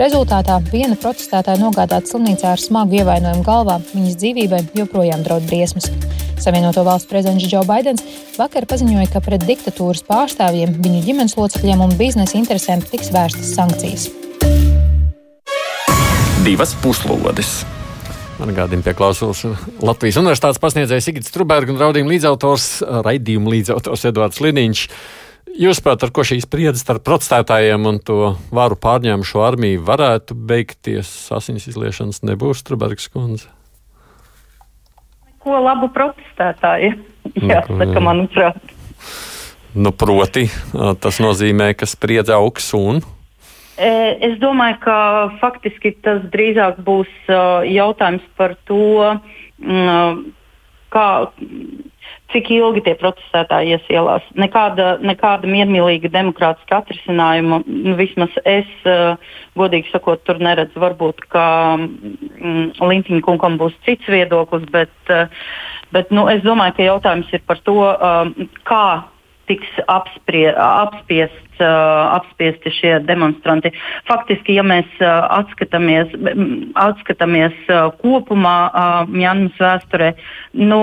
[0.00, 5.86] Rezultātā viena protestētāja nogādāta slimnīcā ar smagu ievainojumu galvā, viņas dzīvībai joprojām draud briesmas.
[6.40, 8.02] Savienoto valstu prezidents Džo Baidens
[8.38, 14.10] vakar paziņoja, ka pret diktatūras pārstāvjiem, viņu ģimenes locekļiem un biznesa interesēm tiks vērstas sankcijas.
[16.44, 17.60] Divas puslodes.
[18.40, 19.44] Man gādījumā pie klausos
[19.84, 22.68] Latvijas Universitātes pasniedzējs Sigits Trubergs un raidījuma līdzautors,
[23.04, 24.86] raidījuma līdzautors Edvards Liniņš.
[25.60, 31.12] Jūs prāt, ar ko šī spriedze starp protestētājiem un to varu pārņēmušo armiju varētu beigties?
[31.36, 33.50] Asins izliešanas nebūs Trubergs kundze
[35.40, 36.94] ko labu protestētāji.
[37.40, 38.76] Jāsaka, manuprāt.
[39.74, 40.48] Nu, proti,
[41.00, 43.00] tas nozīmē, ka spriedze augs un.
[43.80, 44.96] Es domāju, ka
[45.40, 47.10] faktiski tas drīzāk būs
[47.64, 49.16] jautājums par to,
[50.92, 51.06] kā,
[52.34, 54.26] cik ilgi tie protestētāji ies ielās.
[54.38, 58.68] Nekāda, nekāda miermīlīga demokrātiska atrisinājuma, nu, vismaz es,
[59.56, 60.82] godīgi sakot, tur neredzu.
[60.82, 61.44] Varbūt, ka
[61.78, 65.14] mm, Lintiņa kungam būs cits viedoklis, bet,
[65.94, 67.78] bet nu, es domāju, ka jautājums ir par to,
[68.68, 68.84] kā
[69.50, 73.72] tiks apsprie, apspiests, uh, apspiesti šie demonstranti.
[74.08, 76.12] Faktiski, ja mēs uh, atskatāmies,
[76.80, 78.56] atskatāmies uh, kopumā
[79.10, 80.12] Mjanmas vēsturē,
[80.58, 80.80] nu,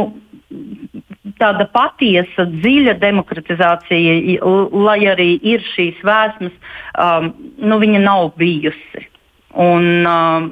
[1.41, 4.39] tāda patiesa, dziļa demokratizācija,
[4.87, 6.55] lai arī ir šīs vēsmas,
[6.95, 9.07] um, nu, viņa nav bijusi.
[9.57, 10.43] Un uh,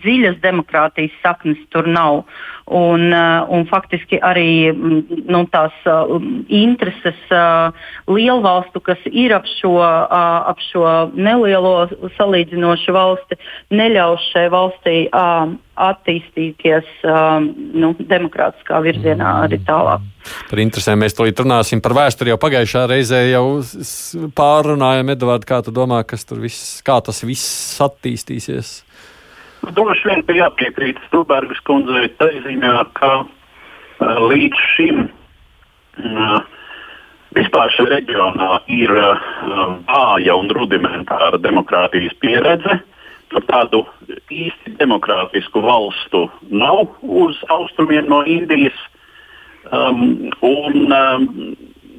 [0.00, 2.22] dziļas demokrātijas saknes tur nav.
[2.66, 6.16] Un, uh, un faktiski arī mm, nu, tās uh,
[6.48, 7.76] intereses uh,
[8.10, 13.38] lielvalstu, kas ir ap šo, uh, ap šo nelielo salīdzinošu valsti,
[13.76, 15.52] neļaus šai valstī uh,
[15.90, 20.02] attīstīties uh, nu, demokrātiskā virzienā arī tālāk.
[20.50, 21.82] Par interesēm mēs tulīt runāsim.
[21.84, 23.44] Par vēsturi jau pagājušā reizē jau
[24.36, 25.12] pārunājām.
[25.16, 28.80] Edvard, kā tu domā, kas tur viss, kā tas viss attīstīsies?
[29.66, 36.36] Droši vien bija jāpiekrīt Stūbergas kundzei tā ziņā, ka uh, līdz šim uh,
[37.36, 39.24] vispār šajā reģionā ir uh,
[39.88, 42.78] vāja un rudimentāra demokrātijas pieredze.
[43.32, 43.82] Tur tādu
[44.30, 48.76] īsti demokrātisku valstu nav uz austrumiem no Indijas.
[49.72, 51.24] Um, un, um,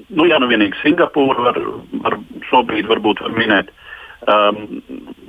[0.07, 1.59] nu, jā, nu vienīgi Singapūru var,
[2.05, 3.73] var šobrīd varbūt var minēt.
[4.27, 4.79] Um,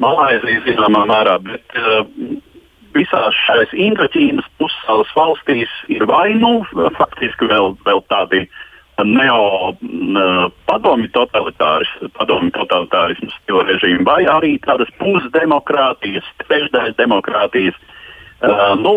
[0.03, 2.07] Malaisija zināmā mērā, bet uh,
[2.96, 6.62] visās šajās Indoķīnas pussalas valstīs ir vai nu
[6.96, 8.46] faktiski vēl, vēl tādi
[9.07, 17.79] neo uh, padomi totalitāris, padomi totalitārismu stila režīmi, vai arī tādas pusdemokrātijas, trešdaļas demokrātijas.
[18.38, 18.94] Uh, nu,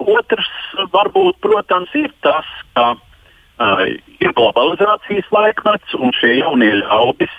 [0.00, 0.48] Otrs,
[0.94, 3.84] varbūt, protams, ir tas, ka uh,
[4.20, 7.32] ir globalizācijas laikmets un šie jaunie ļaudis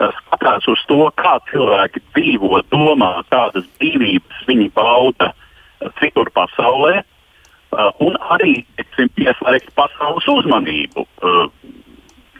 [0.00, 7.02] uh, skatās uz to, kā cilvēki dzīvo, domā, kādas brīvības viņi bauda uh, citur pasaulē.
[7.70, 11.44] Uh, un arī teiksim, pieslēgt pasaules uzmanību uh,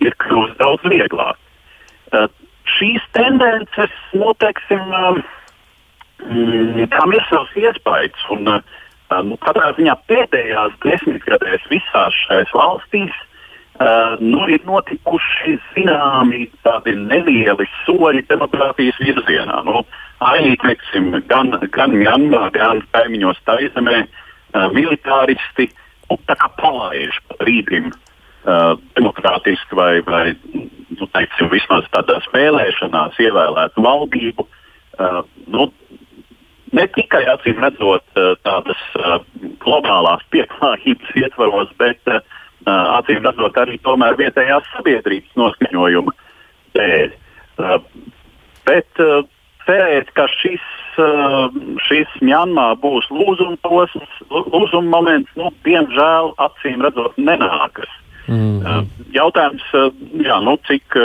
[0.03, 1.37] ir kļuvis daudz vieglāk.
[2.11, 2.27] Uh,
[2.79, 5.21] šīs tendences, nu, teiksim, uh,
[6.25, 8.25] mm, kam ir savs iespējas.
[8.35, 8.80] Un, uh,
[9.11, 13.17] Nu, katrā ziņā pēdējās desmitgadēs visās šajās valstīs
[13.83, 19.65] uh, nu, ir notikuši zināmi tādi nelieli soļi demokrātijas virzienā.
[19.67, 19.83] Nu,
[20.23, 21.51] arī, teiksim, gan,
[21.97, 25.67] Mjanmā, gan kaimiņos Taizemē uh, militāristi
[26.11, 26.19] nu,
[26.61, 34.47] palaiž pa brīdim uh, demokrātiski vai, vai nu, teiksim, vismaz tādās vēlēšanās ievēlētu valdību.
[35.01, 35.71] Uh, nu,
[36.77, 39.19] ne tikai acīm redzot eh, tādas uh,
[39.63, 42.21] globālās pieklājības ietvaros, bet uh,
[42.67, 46.15] acīm redzot arī tomēr vietējās sabiedrības noskaņojuma
[46.79, 47.17] dēļ.
[48.69, 49.01] Bet
[49.67, 50.63] cerēt, ka šis
[51.87, 57.91] šis Mjanmā būs lūzuma posms, lūzuma moments, nu, diemžēl acīm redzot, nenākas.
[58.29, 58.89] Mm.
[59.15, 59.65] Jautājums,
[60.21, 60.99] jā, nu, cik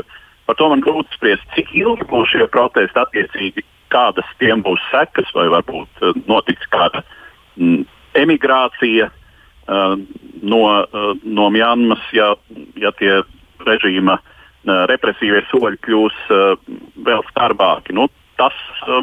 [0.45, 3.63] par to man grūti spriest, cik ilgi būs šie protesti attiecīgi,
[3.93, 7.03] kādas tiem būs sekas, vai varbūt notiks kāda
[7.55, 7.85] mm,
[8.21, 9.95] emigrācija uh,
[10.41, 12.33] no, uh, no Mjanmas, ja,
[12.79, 13.21] ja tie
[13.65, 14.19] režīma
[14.65, 16.21] represīvie soļi kļūs
[17.05, 17.93] vēl skarbāki.
[17.93, 18.07] Nu,
[18.39, 18.55] tas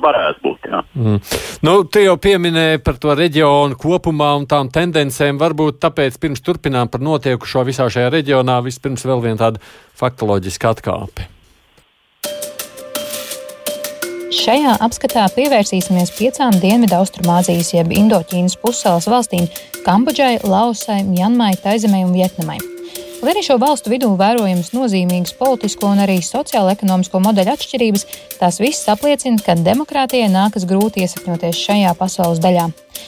[0.02, 0.68] varētu būt.
[0.68, 0.80] Jā.
[0.98, 1.18] Mm.
[1.66, 5.40] Nu, te jau pieminēja par to reģionu kopumā un tām tendencēm.
[5.40, 9.62] Varbūt tāpēc pirms turpinām par notiekušo visā šajā reģionā, vispirms vēl viena tāda
[10.02, 11.28] faktoloģiska atkāpe.
[14.32, 19.44] Šajā apskatā pievērsīsimies piecām Dienvidu-Austrumāzijas, jeb Indoķīnas pussalas valstīm-
[19.86, 22.56] Kambodžai, Laosai, Mjanmai, Taizemē un Vietnamai.
[23.22, 28.06] Lai arī šo valstu vidū vērojamas nozīmīgas politisko un arī sociālo-ekonomisko modeļu atšķirības,
[28.40, 32.64] tās visas apliecina, ka demokrātijai nākas grūti iesakņoties šajā pasaules daļā.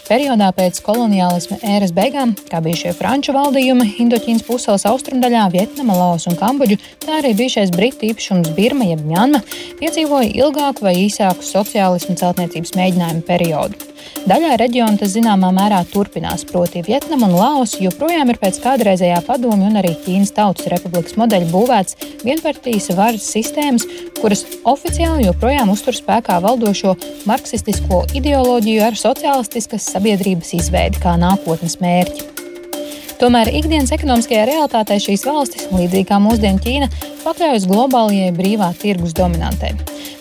[0.06, 6.28] Periodā pēc koloniālisma ēras beigām, kā bija šie franču valdījumi Indoķīnas pussalas austrumdaļā, Vietnama, Laos
[6.30, 9.42] un Kambodžu, tā arī bijušais britu īpašums Birma jeb Mjanma
[9.80, 13.90] piedzīvoja ilgāku vai īsāku sociālismu celtniecības mēģinājumu periodu.
[14.28, 19.68] Daļā reģiona tas zināmā mērā turpinās, proti Vietnama un Laos joprojām ir pēc kādreizējā padomju
[19.68, 23.86] un arī Ķīnas Tautas Republikas modeļa būvēts vienpartijas varas sistēmas,
[24.20, 26.94] kuras oficiāli joprojām uztur spēkā valdošo
[27.28, 32.30] marksistisko ideoloģiju ar sociālistiskas sabiedrības izveidi kā nākotnes mērķi.
[33.20, 36.88] Tomēr ikdienas ekonomiskajā realitātē šīs valstis, līdzīgi kā mūsdienu Ķīna,
[37.22, 39.72] pakļaujas globālajai brīvā tirgus dominantei.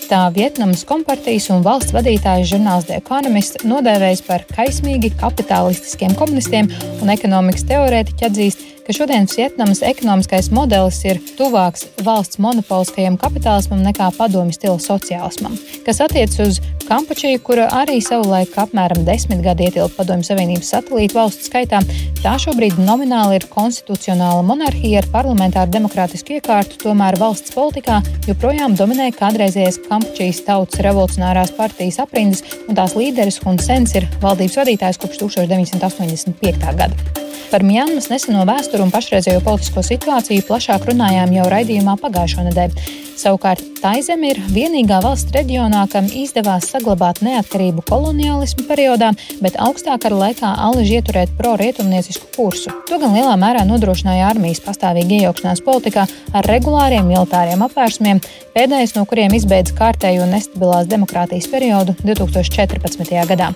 [0.07, 6.69] Tā Vietnamas kompartijas un valsts vadītāja žurnāls The Economist nodēvējis par kaismīgi kapitālistiskiem komunistiem
[7.01, 14.09] un ekonomikas teorētiķi atzīst, ka šodienas Vietnamas ekonomiskais modelis ir tuvāks valsts monopoliskajam kapitālismam nekā
[14.17, 15.55] padomju stila sociālismam.
[15.85, 21.47] Kas attiecas uz Kampučiju, kura arī savulaik apmēram desmit gadi ietilpa padomju Savienības satelītu valstu
[21.47, 21.79] skaitā,
[22.19, 29.13] tā šobrīd nomināli ir konstitucionāla monarhija ar parlamentāru demokrātisku iekārtu, tomēr valsts politikā joprojām dominē
[29.15, 35.23] kādreizējais Kampučijas tautas revolucionārās partijas aprindas, un tās līderis Hun Sens ir valdības vadītājs kopš
[35.23, 36.73] 1985.
[36.75, 37.21] gada.
[37.53, 42.87] Par Mjanmas neseno vēsturi un pašreizējo politisko situāciju plašāk runājām jau raidījumā pagājušo nedēļu.
[43.19, 49.11] Savukārt Taizeme ir vienīgā valsts reģionā, kam izdevās saglabāt neatkarību koloniālismu periodā,
[49.43, 52.71] bet augstākā laikā alaži ieturēt pro-rietumniecisku kursu.
[52.87, 58.23] To gan lielā mērā nodrošināja armijas pastāvīga iejaukšanās politikā ar regulāriem militāriem apvērsumiem,
[58.55, 63.19] pēdējais no kuriem izbeidza kārtējo nestabilās demokrātijas periodu 2014.
[63.35, 63.51] gadā.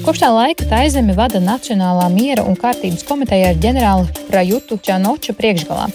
[0.00, 5.90] Kopš tā laika Taizemi vada Nacionālā miera un kārtības komiteja ar ģenerāli Prajutu Čanoču priekšgalā.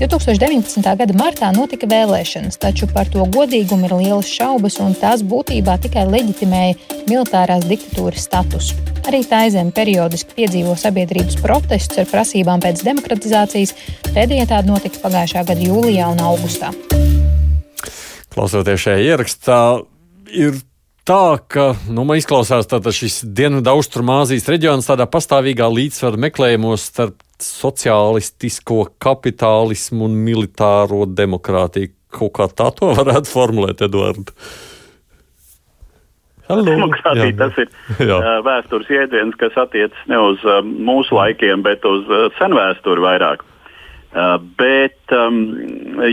[0.00, 0.82] 2019.
[0.98, 6.08] gada martā notika vēlēšanas, taču par to godīgumu ir lielas šaubas, un tās būtībā tikai
[6.10, 8.74] leģitimēja militārās diktatūras statusu.
[9.06, 13.76] Arī Taizeme periodiski piedzīvo sabiedrības protestus ar prasībām pēc demokratizācijas.
[14.10, 16.74] Pēdējie tādi notika pagājušā gada jūlijā un augustā.
[18.34, 19.60] Klausoties šajā ierakstā,
[20.34, 20.58] ir
[21.06, 28.86] tā, ka nu, man izklausās šis Dienvidu Austrumāzijas reģions tādā pastāvīgā līdzsvara meklējumos starp sociālistisko
[29.02, 31.92] kapitālismu un militāro demokrātiju.
[32.16, 34.32] Kaut kā tā to varētu formulēt, Eduards.
[36.46, 37.70] Demokrātija tas ir
[38.10, 38.38] Jā.
[38.46, 42.06] vēstures jēdziens, kas attiecas ne uz mūsu laikiem, bet uz
[42.38, 43.44] senvēsturi vairāk.
[44.56, 45.12] Bet,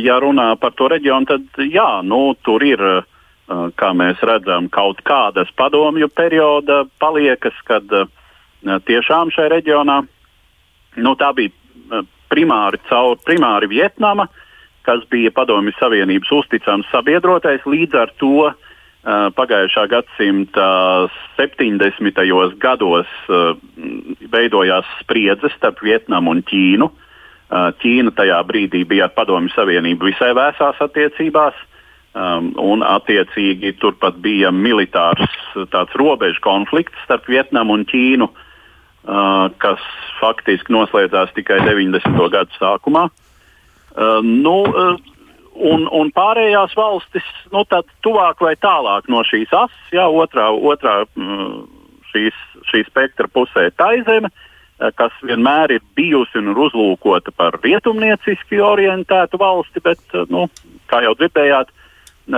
[0.02, 3.06] ja runā par to reģionu, tad jā, nu, tur ir uh,
[3.50, 7.84] kā mēs redzam, kaut kādas padomju perioda paliekas, kad
[8.88, 10.00] tiešām šajā reģionā
[11.04, 14.28] nu, tā bija primāri, caur, primāri Vietnama,
[14.88, 17.64] kas bija Padomju Savienības uzticams sabiedrotais.
[17.68, 18.52] Līdz ar to
[19.38, 20.68] pagājušā gadsimta
[21.38, 22.24] 70.
[22.60, 23.12] gados
[24.32, 26.90] veidojās spriedze starp Vietnamu un Ķīnu.
[27.84, 31.58] Ķīna tajā brīdī bija ar Padomju Savienību visai vēsās attiecībās.
[32.14, 35.32] Um, un, attiecīgi, turpat bija militārs
[35.98, 39.82] robežu konflikts starp Vietnamu un Ķīnu, uh, kas
[40.20, 42.14] faktiski noslēdzās tikai 90.
[42.36, 43.08] gadu sākumā.
[43.10, 45.02] Uh, nu, uh,
[45.58, 51.00] un, un pārējās valstis, nu, tad tuvāk vai tālāk no šīs asas, jā, otrā, otrā
[51.18, 51.66] mm,
[52.14, 58.62] šīs, šī spektra pusē Taizeme, uh, kas vienmēr ir bijusi un ir uzlūkota par rietumnieciski
[58.62, 60.46] orientētu valsti, bet, uh, nu,
[60.94, 61.80] kā jau dzirdējāt,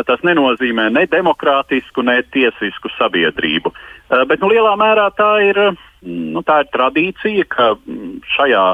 [0.06, 3.72] tas nenozīmē ne demokrātisku, ne tiesisku sabiedrību.
[3.72, 5.60] Eh, bet nu, lielā mērā tā ir,
[6.02, 8.66] mm, nu, tā ir tradīcija, ka mm, šajā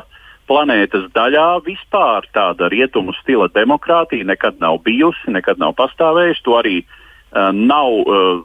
[0.47, 6.43] planētas daļā vispār tāda rietumu stila demokrātija nekad nav bijusi, nekad nav pastāvējusi.
[6.47, 8.41] To arī uh, nav uh,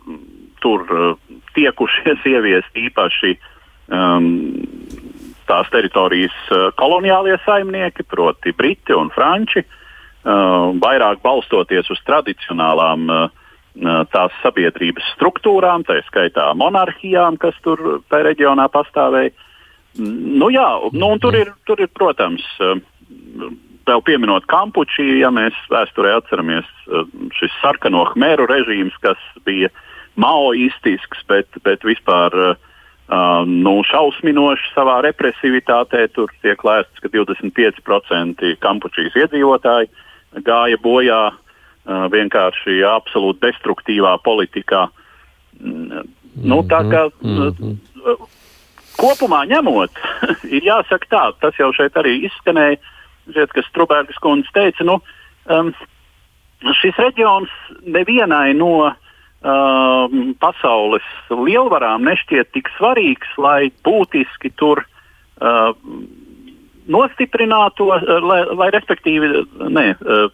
[0.63, 1.17] tur uh,
[1.55, 3.35] tiekušies ieviest īpaši
[3.91, 4.31] um,
[5.47, 9.83] tās teritorijas uh, koloniālie saimnieki, proti, Briti un Franči, uh,
[10.27, 13.27] vairāk balstoties uz tradicionālām uh,
[14.11, 19.35] tās sabiedrības struktūrām, tā skaitā monarhijām, kas tur tajā reģionā pastāvēja.
[19.99, 22.45] Nu, jā, nu, tur, ir, tur ir, protams,
[23.87, 26.69] vēl pieminot Kampučī, ja mēs vēsturē atceramies
[27.39, 29.71] šis sarkano khmeru režīms, kas bija
[30.21, 32.57] maoistisks, bet, bet vispār uh,
[33.47, 36.09] nu, šausminošs savā represivitātē.
[36.17, 39.93] Tur tiek lēsts, ka 25% Kampučijas iedzīvotāji
[40.45, 41.21] gāja bojā
[41.87, 44.89] vienkārši absolūti destruktīvā politikā.
[45.61, 46.03] Mm,
[46.43, 47.77] nu, tā kā mm -hmm.
[48.99, 49.91] kopumā ņemot,
[50.57, 52.77] ir jāsaka tā, tas jau šeit arī izskanēja,
[53.35, 55.01] žiet, kas Strubērgas kundze teica, nu,
[55.47, 55.73] um,
[56.81, 57.51] šis reģions
[57.85, 58.93] nevienai no
[59.47, 65.73] um, pasaules lielvarām nešķiet tik svarīgs, lai būtiski tur uh,
[66.93, 67.89] nostiprinātu,
[68.23, 69.33] lai, lai respektīvi,
[69.73, 70.31] ne, uh,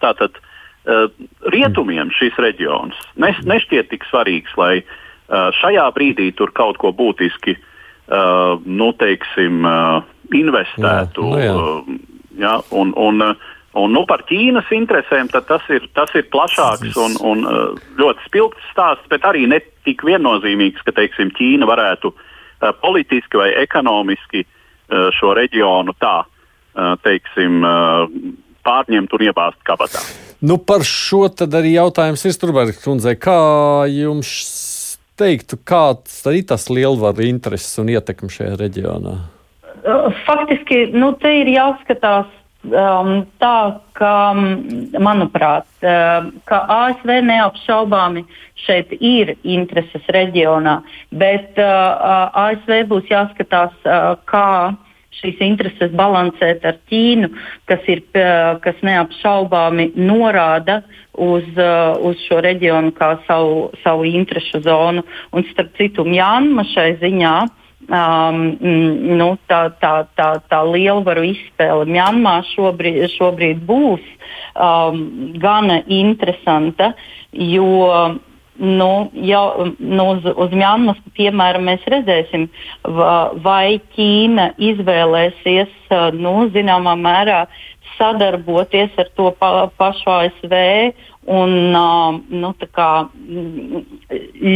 [0.00, 1.10] Tātad uh,
[1.52, 4.80] rietumiem šis reģions nes, nešķiet tik svarīgs, lai
[5.30, 7.52] šajā brīdī tur kaut ko būtiski
[8.66, 9.60] nu, teiksim,
[10.34, 11.26] investētu.
[11.38, 11.98] Jā, nu jā.
[12.40, 13.22] Ja, un, un,
[13.78, 17.46] un, nu, par Ķīnas interesēm tas ir, tas ir plašāks un, un
[18.00, 23.52] ļoti spilgts stāsts, bet arī ne tik viennozīmīgs, ka teiksim, Ķīna varētu uh, politiski vai
[23.60, 24.56] ekonomiski uh,
[25.16, 28.10] šo reģionu tā uh, teiksim, uh,
[28.66, 30.02] pārņemt un iebāzt kabatā.
[30.40, 33.16] Nu, par šo arī jautājums ir Strunbergs kundzei.
[33.20, 34.30] Kā jums
[35.20, 39.18] teiktu, kāds ir tas lielvaru intereses un ietekme šajā reģionā?
[40.26, 42.28] Faktiski, nu, te ir jāskatās
[42.64, 43.56] um, tā,
[43.96, 44.12] ka,
[45.00, 48.24] manuprāt, uh, ka ASV neapšaubāmi
[48.66, 50.80] šeit ir intereses reģionā,
[51.10, 54.76] bet uh, ASV būs jāskatās, uh, kā
[55.20, 57.30] šīs intereses balansēt ar Ķīnu,
[57.68, 58.02] kas, ir,
[58.64, 60.80] kas neapšaubāmi norāda
[61.12, 61.46] uz,
[62.06, 65.04] uz šo reģionu kā savu, savu interesu zonu.
[65.34, 67.34] Un starp citu, Mjānma šai ziņā.
[67.88, 68.58] Um,
[69.16, 74.04] nu, tā, tā, tā, tā lielvaru izspēle Mjanmā šobrīd, šobrīd būs
[74.52, 75.00] um,
[75.40, 76.92] gana interesanta,
[77.32, 77.88] jo
[78.60, 79.44] nu, jau
[79.78, 82.46] nu, uz, uz Mjanmas piemēram mēs redzēsim,
[83.44, 85.72] vai Ķīna izvēlēsies
[86.20, 87.44] nu, zināmā mērā
[87.96, 90.54] sadarboties ar to pa, pašu ASV
[91.30, 92.92] un nu, kā,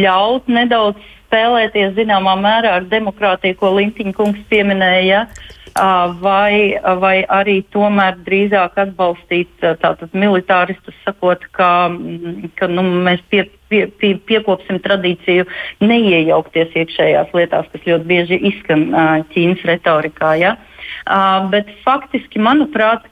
[0.05, 5.25] ļaut nedaudz spēlēties zināmā mērā ar demokrātiju, ko Lintiņa kungs pieminēja.
[5.25, 5.53] Ja?
[6.21, 11.91] vai, vai arī tomēr drīzāk atbalstīt tātad militāristus, sakot, ka,
[12.55, 15.47] ka nu, mēs pie, pie, pie, piekopsim tradīciju
[15.83, 18.87] neiejaukties iekšējās lietās, kas ļoti bieži izskan
[19.35, 20.35] Ķīnas retorikā.
[20.39, 20.55] Ja?
[21.51, 23.07] Bet faktiski, manuprāt,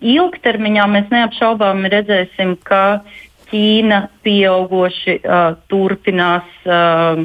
[0.00, 3.02] ilgtermiņā mēs neapšaubām redzēsim, ka
[3.46, 7.20] Ķīna pieauguši uh, turpinās, uh,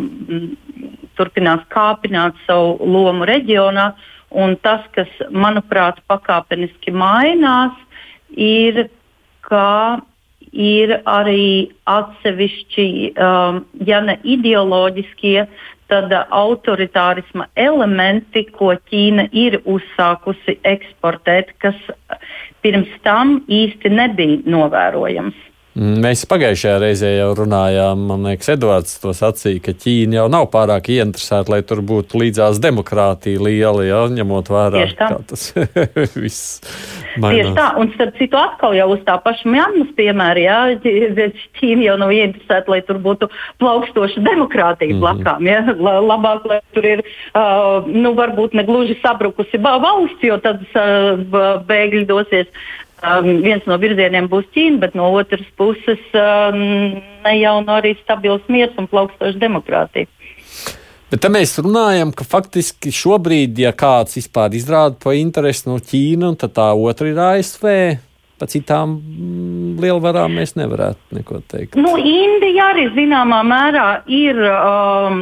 [1.18, 3.88] turpinās kāpināt savu lomu reģionā,
[4.32, 7.76] Un tas, kas, manuprāt, pakāpeniski mainās,
[8.32, 8.86] ir,
[9.44, 10.00] ka
[10.52, 15.46] ir arī atsevišķi, um, ja ne ideoloģiskie,
[15.92, 21.76] tad autoritārisma elementi, ko Ķīna ir uzsākusi eksportēt, kas
[22.64, 25.51] pirms tam īsti nebija novērojams.
[25.72, 30.90] Mēs pagājušajā reizē jau runājām, man liekas, Edvards to sacīja, ka Ķīna jau nav pārāk
[30.92, 34.82] ieinteresēta, lai tur būtu līdzās demokrātija liela, ja, ņemot vērā,
[35.30, 35.46] tas
[36.24, 36.60] viss
[37.16, 37.38] mainās.
[37.38, 40.60] Tieši tā, un starp citu atkal jau uz tā paša Mjanmas piemēra, jā,
[41.62, 43.32] Ķīna jau nav ieinteresēta, lai tur būtu
[43.64, 45.08] plaukstoša demokrātija mm -hmm.
[45.08, 45.64] blakām, jā,
[46.12, 52.06] labāk, lai tur ir, uh, nu, varbūt ne gluži sabrukusi valsts, jo tad uh, bēgļi
[52.12, 52.52] dosies
[53.02, 56.60] Um, viens no virzieniem būs Ķīna, bet no otras puses um,
[57.26, 60.06] ne jau no arī stabils miers un plaukstoša demokrātija.
[61.12, 66.38] Bet te mēs runājam, ka faktiski šobrīd, ja kāds vispār izrāda to interesi no Ķīnas,
[66.44, 67.68] tad tā otra ir ASV
[68.42, 71.78] pa citām mm, lielvarām mēs nevarētu neko teikt.
[71.78, 75.20] Nu, Indija arī zināmā mērā ir um,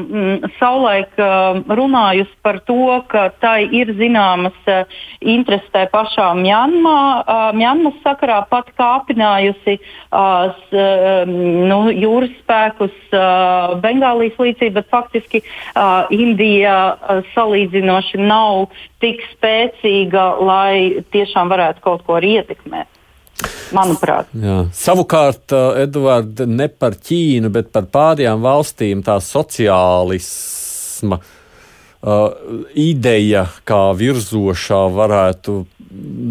[0.55, 4.85] savulaik um, runājusi par to, ka tai ir zināmas uh,
[5.19, 12.95] intereses tajā pašā Mjanmā, uh, Mjanmas sakarā pat kāpinājusi uh, s, uh, nu, jūras spēkus
[13.11, 18.69] uh, Bengālijas līcī, bet faktiski uh, Indija uh, salīdzinoši nav
[19.03, 22.87] tik spēcīga, lai tiešām varētu kaut ko arī ietekmēt.
[23.75, 24.29] Manuprāt.
[24.33, 24.61] Jā.
[24.75, 31.25] Savukārt, Edvards, ne par Ķīnu, bet par pārējām valstīm tā sociālisma uh,
[32.73, 35.59] ideja kā virzošā varētu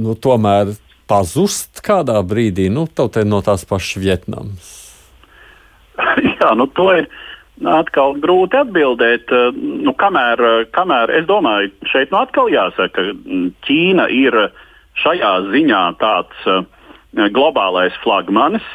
[0.05, 0.75] nu, tomēr
[1.09, 2.87] pazust kādā brīdī, nu,
[3.25, 4.75] no tās pašas Vietnamas.
[6.39, 7.09] Jā, nu to ir
[7.67, 9.33] atkal grūti atbildēt.
[9.57, 10.43] Nu, kamēr,
[10.75, 14.37] kamēr es domāju, šeit nu atkal jāsaka, ka Ķīna ir
[14.99, 16.67] šajā ziņā tāds uh,
[17.15, 18.67] globālais flagmanis.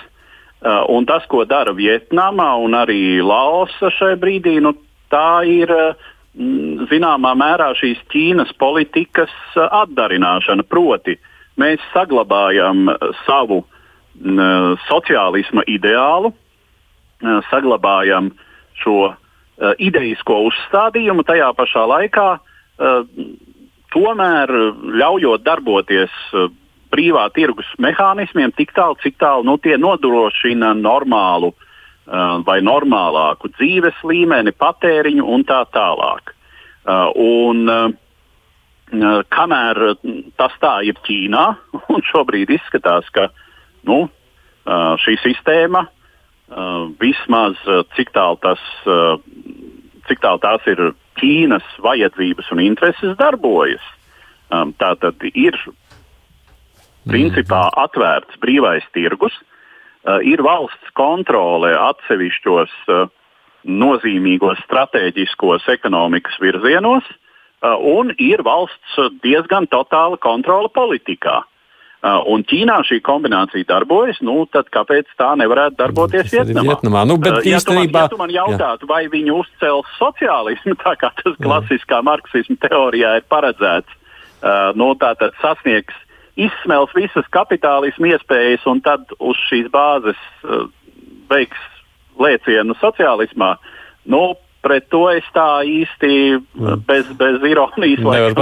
[0.63, 4.71] Uh, un tas, ko dara Vietnama un arī Laosa šajā brīdī, nu,
[5.11, 10.63] tā ir mm, zināmā mērā šīs Ķīnas politikas atdarināšana.
[10.63, 11.17] Proti,
[11.59, 12.88] mēs saglabājam
[13.25, 13.63] savu
[14.88, 16.29] sociālisma ideālu,
[17.49, 18.29] saglabājam
[18.77, 19.13] šo
[19.81, 22.27] idejisko uzstādījumu, tajā pašā laikā
[23.93, 24.53] tomēr
[25.01, 26.13] ļaujot darboties
[26.93, 34.03] brīvā tirgus mehānismiem tik tālu, cik tālu nu, tie nodrošina normālu uh, vai normālāku dzīves
[34.07, 36.33] līmeni, patēriņu un tā tālāk.
[36.83, 39.81] Uh, un, uh, kamēr
[40.37, 41.45] tas tā ir Ķīnā,
[41.93, 43.31] un šobrīd izskatās, ka
[43.89, 44.05] nu,
[44.63, 45.81] šī sistēma
[47.01, 47.57] vismaz
[47.97, 48.61] cik tālu tas.
[50.07, 53.83] Cik tālu tās ir Ķīnas vajadzības un intereses darbojas.
[54.53, 55.55] Um, tā tad ir
[57.09, 63.07] principā atvērts brīvais tirgus, uh, ir valsts kontrole atsevišķos uh,
[63.63, 71.43] nozīmīgos strateģiskos ekonomikas virzienos, uh, un ir valsts diezgan totāla kontrola politikā.
[72.03, 76.73] Un Ķīnā šī kombinācija darbojas, nu, tad kāpēc tā nevarētu darboties Vietnamā?
[76.73, 77.03] Vietnamā.
[77.07, 78.01] Nu, bet ja, īstenībā...
[78.03, 78.89] ja tu man jautātu, jā.
[78.89, 83.95] vai viņi uzcels sociālismu, tā kā tas klasiskā marksisma teorijā ir paredzēts,
[84.75, 85.95] nu, tā tad sasniegs
[86.39, 90.65] izsmels visas kapitālismu iespējas un tad uz šīs bāzes uh,
[91.31, 91.69] veiks
[92.19, 93.55] lēcienu sociālismā.
[94.09, 96.84] Nu, pret to es tā īsti mm.
[96.88, 98.38] bez, bez ironijas nevaru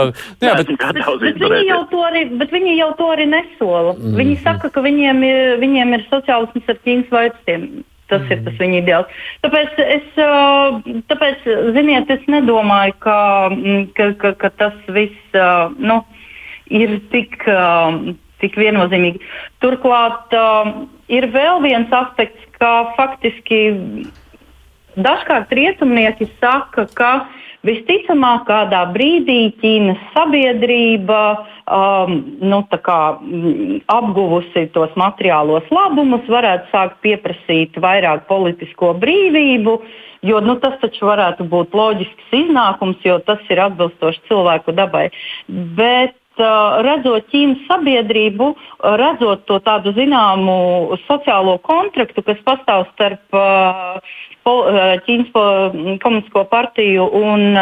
[1.24, 3.96] bet, viņi jau to arī, bet viņi jau to arī nesola.
[3.98, 4.18] Mm.
[4.22, 7.68] Viņi saka, ka viņiem ir, viņiem ir sociālisms ar Ķīnas valstiem.
[8.12, 8.32] Tas mm.
[8.36, 9.20] ir tas viņa ideāls.
[9.46, 10.24] Tāpēc, es,
[11.12, 11.46] tāpēc,
[11.78, 13.20] ziniet, es nedomāju, ka,
[13.98, 15.38] ka, ka, ka tas viss.
[15.80, 16.02] Nu,
[16.72, 19.22] ir tik, um, tik viennozīmīgi.
[19.64, 23.62] Turklāt um, ir vēl viens aspekts, ka faktiski
[24.96, 27.12] dažkārt rietumnieki saka, ka
[27.68, 37.02] visticamāk kādā brīdī Ķīnas sabiedrība um, nu, kā, mm, apguvusi tos materiālos labumus, varētu sākt
[37.06, 39.78] pieprasīt vairāk politisko brīvību.
[40.22, 45.08] Jo nu, tas taču varētu būt loģisks iznākums, jo tas ir atbilstoši cilvēku dabai.
[45.50, 48.48] Bet redzot Ķīnas sabiedrību,
[49.02, 53.38] redzot to tādu zināmu sociālo kontraktu, kas pastāv starp
[54.46, 55.32] Ķīnas
[56.02, 57.58] komunistisko partiju un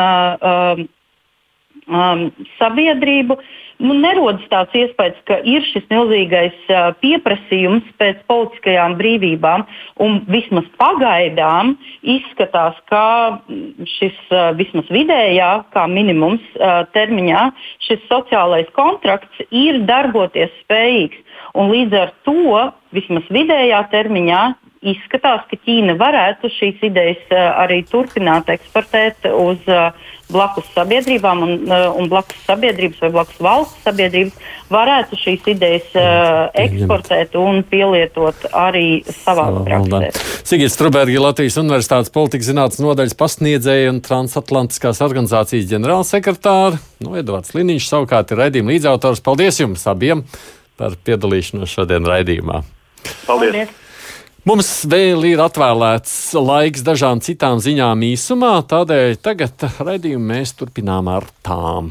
[2.59, 3.39] sabiedrību,
[3.83, 6.57] nu, nerodas tāds iespējas, ka ir šis milzīgais
[7.01, 9.65] pieprasījums pēc politiskajām brīvībām,
[10.31, 11.75] vismaz pagaidām
[12.15, 13.03] izskatās, ka
[13.97, 16.45] šis uh, vismaz vidējā, kā minimums
[16.95, 17.43] termiņā,
[17.87, 21.25] šis sociālais kontrakts ir darboties spējīgs.
[21.57, 22.65] Un līdz ar to
[22.95, 24.41] vismaz vidējā termiņā
[24.85, 29.89] izskatās, ka Ķīna varētu šīs idejas uh, arī turpināt eksportēt uz uh,
[30.31, 34.37] blakus sabiedrībām un, uh, un blakus sabiedrības vai blakus valsts sabiedrības
[34.71, 35.95] varētu šīs idejas
[36.61, 40.11] eksportēt un pielietot arī savā praksē.
[40.45, 46.77] Sigita Strubergi, Latvijas Universitātes politikas zinātnes nodaļas pasniedzēja un transatlantiskās organizācijas ģenerālsekretāra.
[47.01, 49.25] Nu, Edvards Liniņš savukārt ir raidījuma līdzautors.
[49.25, 50.23] Paldies jums abiem
[50.79, 52.61] par piedalīšanos šodien raidījumā.
[53.25, 53.55] Paldies!
[53.57, 53.88] Paldies.
[54.47, 61.27] Mums vēl ir atvēlēts laiks dažām citām ziņām īsumā, tādēļ tagad raidījumu mēs turpinām ar
[61.43, 61.89] tām.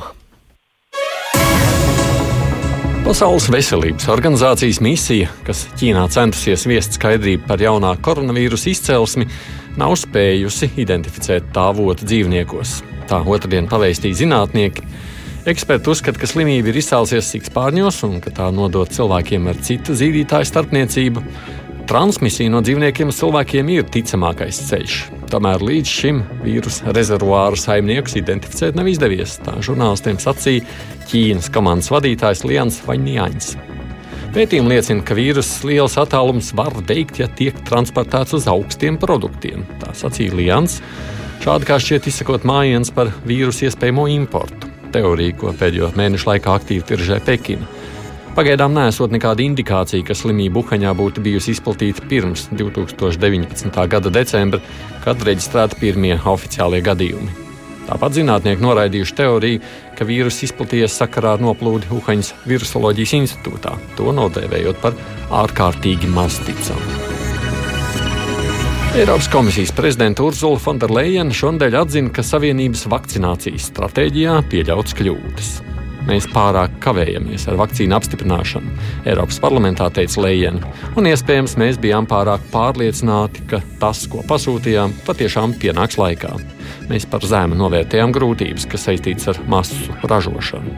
[3.04, 9.28] Pasaules veselības organizācijas misija, kas Ķīnā centusies viest skaidrību par jaunā koronavīrusa izcelsmi,
[9.76, 12.78] nav spējusi identificēt tā avotu dzīvniekos.
[13.12, 14.88] Tā otrdien paveistīja zinātnieki.
[15.48, 20.48] Eksperti uzskata, ka slimība ir izcēlusies sikspārņos un ka tā nodot cilvēkiem ar citu zīdītāju
[20.48, 21.24] starpniecību
[21.88, 24.96] transmisija no dzīvniekiem cilvēkiem ir ticamākais ceļš.
[25.32, 29.38] Tomēr līdz šim vīrusu rezervuāru saimniekus identificēt nav izdevies.
[29.44, 30.66] Tā žurnālistiem sacīja
[31.08, 33.50] Ķīnas komandas vadītājs Lians Vaņņāņs.
[34.34, 39.64] Pētījumi liecina, ka vīrusu liels attālums var veikt, ja tiek transportēts uz augstiem produktiem.
[39.80, 40.82] Tā sacīja Lians.
[41.40, 44.68] Šādi kā šķiet izsakot mājiens par vīrusu iespējamo importu.
[44.92, 47.64] Teorija, ko pēdējo mēnešu laikā aktīvi tiržē Pekina.
[48.38, 53.78] Pagaidām nesot nekāda indikācija, ka slimība Uhaņā būtu bijusi izplatīta pirms 2019.
[53.90, 54.60] gada decembra,
[55.02, 57.34] kad reģistrēti pirmie oficiālie gadījumi.
[57.88, 59.62] Tāpat zinātnieki noraidījuši teoriju,
[59.98, 64.94] ka vīruss izplatījies sakarā ar noplūdi Uhaņas virusoloģijas institūtā, to nodēvējot par
[65.42, 66.94] ārkārtīgi maz ticamu.
[68.94, 75.50] Eiropas komisijas prezidenta Urzula Fonderleina šonadēļ atzina, ka Savienības vakcinācijas stratēģijā pieļauts kļūdas.
[76.08, 78.70] Mēs pārāk kavējamies ar vakcīnu apstiprināšanu,
[79.08, 85.52] Eiropas parlamentā teica Lējena, un iespējams mēs bijām pārāk pārliecināti, ka tas, ko pasūtījām, patiešām
[85.60, 86.30] pienāks laikā.
[86.88, 90.72] Mēs par zemu novērtējām grūtības, kas saistītas ar masu ražošanu.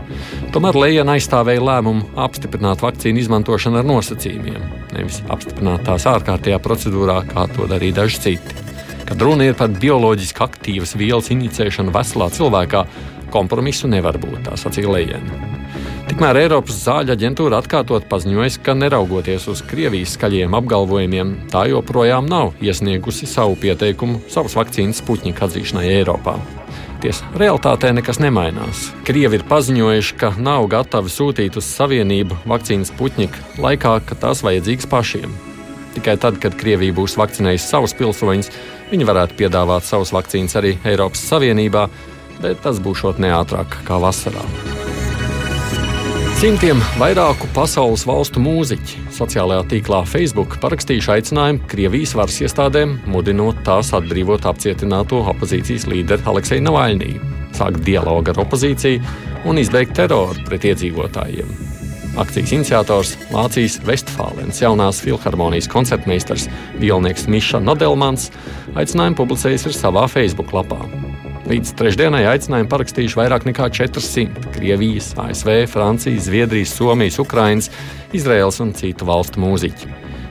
[0.54, 4.66] Tomēr Lējena aizstāvēja lēmumu apstiprināt vakcīnu izmantošanu ar nosacījumiem,
[4.96, 8.66] nevis apstiprināt tās ārkārtējā procedūrā, kā to darīja daži citi.
[9.06, 12.84] Kad runa ir par bioloģiski aktīvas vielas inicēšanu veselā cilvēkā,
[13.32, 15.40] Kompromisu nevar būt, tā sacīja Lējena.
[16.10, 22.56] Tikmēr Eiropas zāļu aģentūra atkārtot paziņoja, ka neraugoties uz Krievijas skaļiem apgalvojumiem, tā joprojām nav
[22.58, 26.34] iesniegusi savu pieteikumu savas vakcīnas Sputņika atzīšanai Eiropā.
[27.00, 28.88] Tiesa, realitātē nekas nemainās.
[29.08, 34.90] Krievi ir paziņojuši, ka nav gatavi sūtīt uz Savienību vakcīnas Sputņika laikā, kad tās vajadzīgas
[34.90, 35.32] pašiem.
[35.94, 38.50] Tikai tad, kad Krievija būs vakcinējusi savus pilsoņus,
[38.90, 41.86] viņi varētu piedāvāt savus vakcīnas arī Eiropas Savienībā,
[42.42, 44.44] bet tas būs neātrāk kā vasarā.
[46.40, 53.90] Simtiem vairāku pasaules valstu mūziķi sociālajā tīklā Facebook parakstījuši aicinājumu Krievijas varas iestādēm, mudinot tās
[53.98, 57.10] atbrīvot apcietināto opozīcijas līderi Aleksēju Navaļnī,
[57.58, 59.04] sākt dialogu ar opozīciju
[59.52, 61.52] un izbeigt teroru pret iedzīvotājiem.
[62.24, 66.48] Akcijas iniciators Vācijas Vestfālens jaunās filharmonijas koncertmeistars
[66.80, 68.30] Vilnieks Miša Nodelmans
[68.72, 70.80] aicinājumu publicējis ir savā Facebook lapā.
[71.50, 77.66] Līdz trešdienai aicinājumu parakstījuši vairāk nekā 400 Krievijas, ASV, Francijas, Zviedrijas, Somijas, Ukrainas,
[78.14, 79.88] Izraels un citu valstu mūziķi.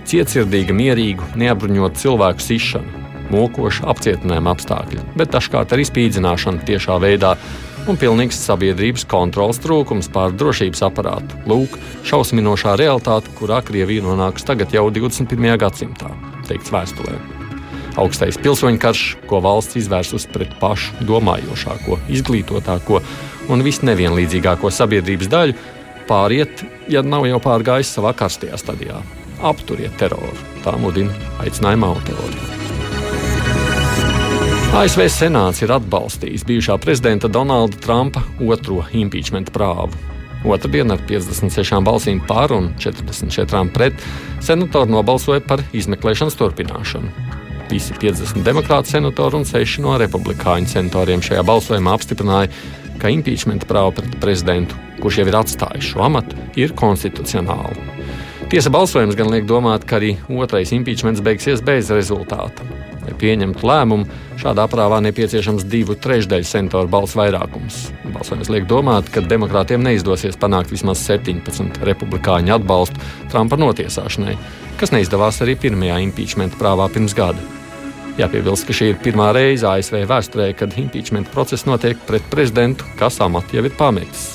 [0.07, 3.01] Cietsirdīga, mierīga, neapbruņota cilvēku sišana,
[3.33, 7.33] mokoša apcietinājuma apstākļi, bet dažkārt arī spīdzināšana tiešā veidā
[7.91, 11.41] un pilnīgs sabiedrības kontrols trūkums pār drošības aparātu.
[11.51, 11.75] Lūk,
[12.07, 15.51] šausminošā realitāte, kurā Krievija nonāks tagad jau 21.
[15.65, 16.13] gadsimtā,
[16.47, 17.38] teikts vēstulē
[17.99, 23.01] augstais pilsoņu karš, ko valsts izvērsus pret pašu domājošāko, izglītotāko
[23.49, 25.57] un visnevienlīdzīgāko sabiedrības daļu,
[26.09, 29.01] pāriet, ja nav jau pārgājis savā karstajā stadijā.
[29.45, 30.35] Apturiet teroru,
[30.65, 32.49] tā mudina aicinājuma autori.
[34.79, 39.97] ASV Senāts ir atbalstījis bijušā prezidenta Donalda Trumpa otro impeachment prāvu.
[40.45, 44.07] Otradien ar 56 balsīm pār un 44 pret
[44.45, 47.38] senatori nobalsoja par izmeklēšanas turpināšanu.
[47.69, 52.49] Visi 50 demokrātu senatori un 6 no republikāņu senatoriem šajā balsojumā apstiprināja,
[52.97, 57.77] ka impeachment prāva pret prezidentu, kurš jau ir atstājis šo amatu, ir konstitucionāla.
[58.49, 62.65] Tiesa balsojums gan liek domāt, ka arī otrais impeachments beigsies bez rezultāta.
[63.03, 64.07] Lai pieņemtu lēmumu,
[64.41, 67.77] šādā prāvā nepieciešams divu trešdaļu senatoru balsu vairākums.
[68.15, 74.35] Balsojums liek domāt, ka demokrātiem neizdosies panākt vismaz 17 republikāņu atbalstu Trumpa notiesāšanai,
[74.81, 77.58] kas neizdevās arī pirmajā impeachment prāvā pirms gada.
[78.19, 83.21] Jāpiebilst, ka šī ir pirmā reize ASV vēsturē, kad impeachment process notiek pret prezidentu, kas
[83.23, 84.33] amatu jau ir pametis.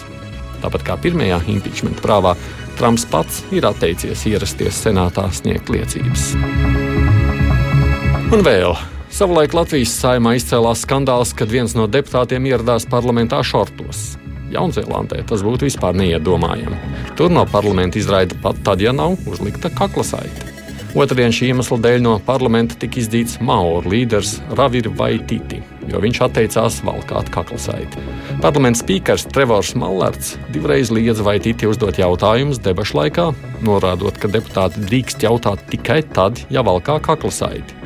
[0.62, 2.32] Tāpat kā pirmajā impeachment prāvā,
[2.78, 6.32] Trumps pats ir atteicies ierasties senātā sniegt liecības.
[8.32, 8.72] Un vēl.
[9.14, 14.16] Savulaik Latvijas saimā izcēlās skandāls, kad viens no deputātiem ieradās parlamentā šortos.
[14.50, 16.80] Jaunzēlandē tas būtu vispār neiedomājami.
[17.20, 20.53] Tur no parlamenta izraida pat tad, ja nav uzlikta kaklasaite.
[20.94, 25.58] Otradien šī iemesla dēļ no parlamenta tika izdīts Mauru līderis Ravir Vaititi,
[25.90, 28.04] jo viņš atteicās valkāt kaklasaiti.
[28.44, 33.26] Parlamenta spīkers Trevors Mallerts divreiz liedza Vaititi uzdot jautājumus debašu laikā,
[33.66, 37.82] norādot, ka deputāti drīkst jautāt tikai tad, ja valkā kaklasaiti.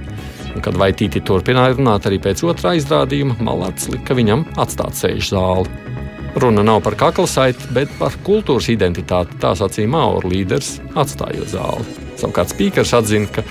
[0.53, 5.88] Un, kad Vaitīti turpināja runāt arī pēc otrā izrādījuma, Malārts lika viņam atstāt sēžu zāli.
[6.37, 9.39] Runa nav par kaklasaiti, bet par kultūras identitāti.
[9.41, 11.87] Tā sacīja Mauru līderis, atstājot zāli.
[12.21, 13.45] Savukārt Spīkers atzina, ka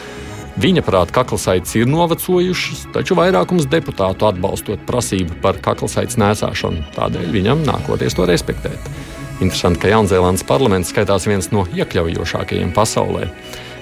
[0.61, 7.65] viņa prāta kaklasaites ir novecojušas, taču vairākums deputātu atbalstot prasību par kaklasaites nēsāšanu, tādēļ viņam
[7.67, 8.91] nākoties to respektēt.
[9.37, 13.27] Interesanti, ka Jaunzēlandes parlaments skaitās viens no iekļaujošākajiem pasaulē.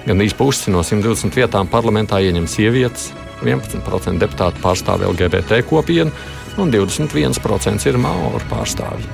[0.06, 3.10] Gan īsi pusi no 120 vietām parlamentā ieņem sievietes,
[3.44, 6.12] 11% deputātu pārstāv LGBT kopienu
[6.60, 9.08] un 21% ir maori pārstāvji.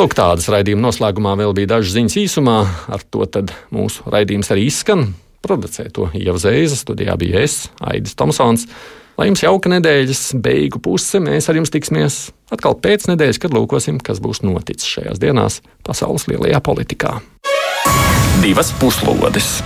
[0.00, 2.60] Lūk, tādas raidījuma noslēgumā vēl bija dažas ziņas īsumā.
[2.88, 3.26] Ar to
[3.74, 5.10] mūsu raidījums arī izskan.
[5.44, 8.66] Producēja to Ieva Zēza, studijā bija es, Aidis Tomsons.
[9.20, 12.20] Lai jums jauka nedēļas beigu puse, mēs ar jums tiksimies
[12.54, 17.18] atkal pēc nedēļas, kad lūkosim, kas būs noticis šajās dienās pasaules lielajā politikā.
[18.40, 19.58] Divas puslodes!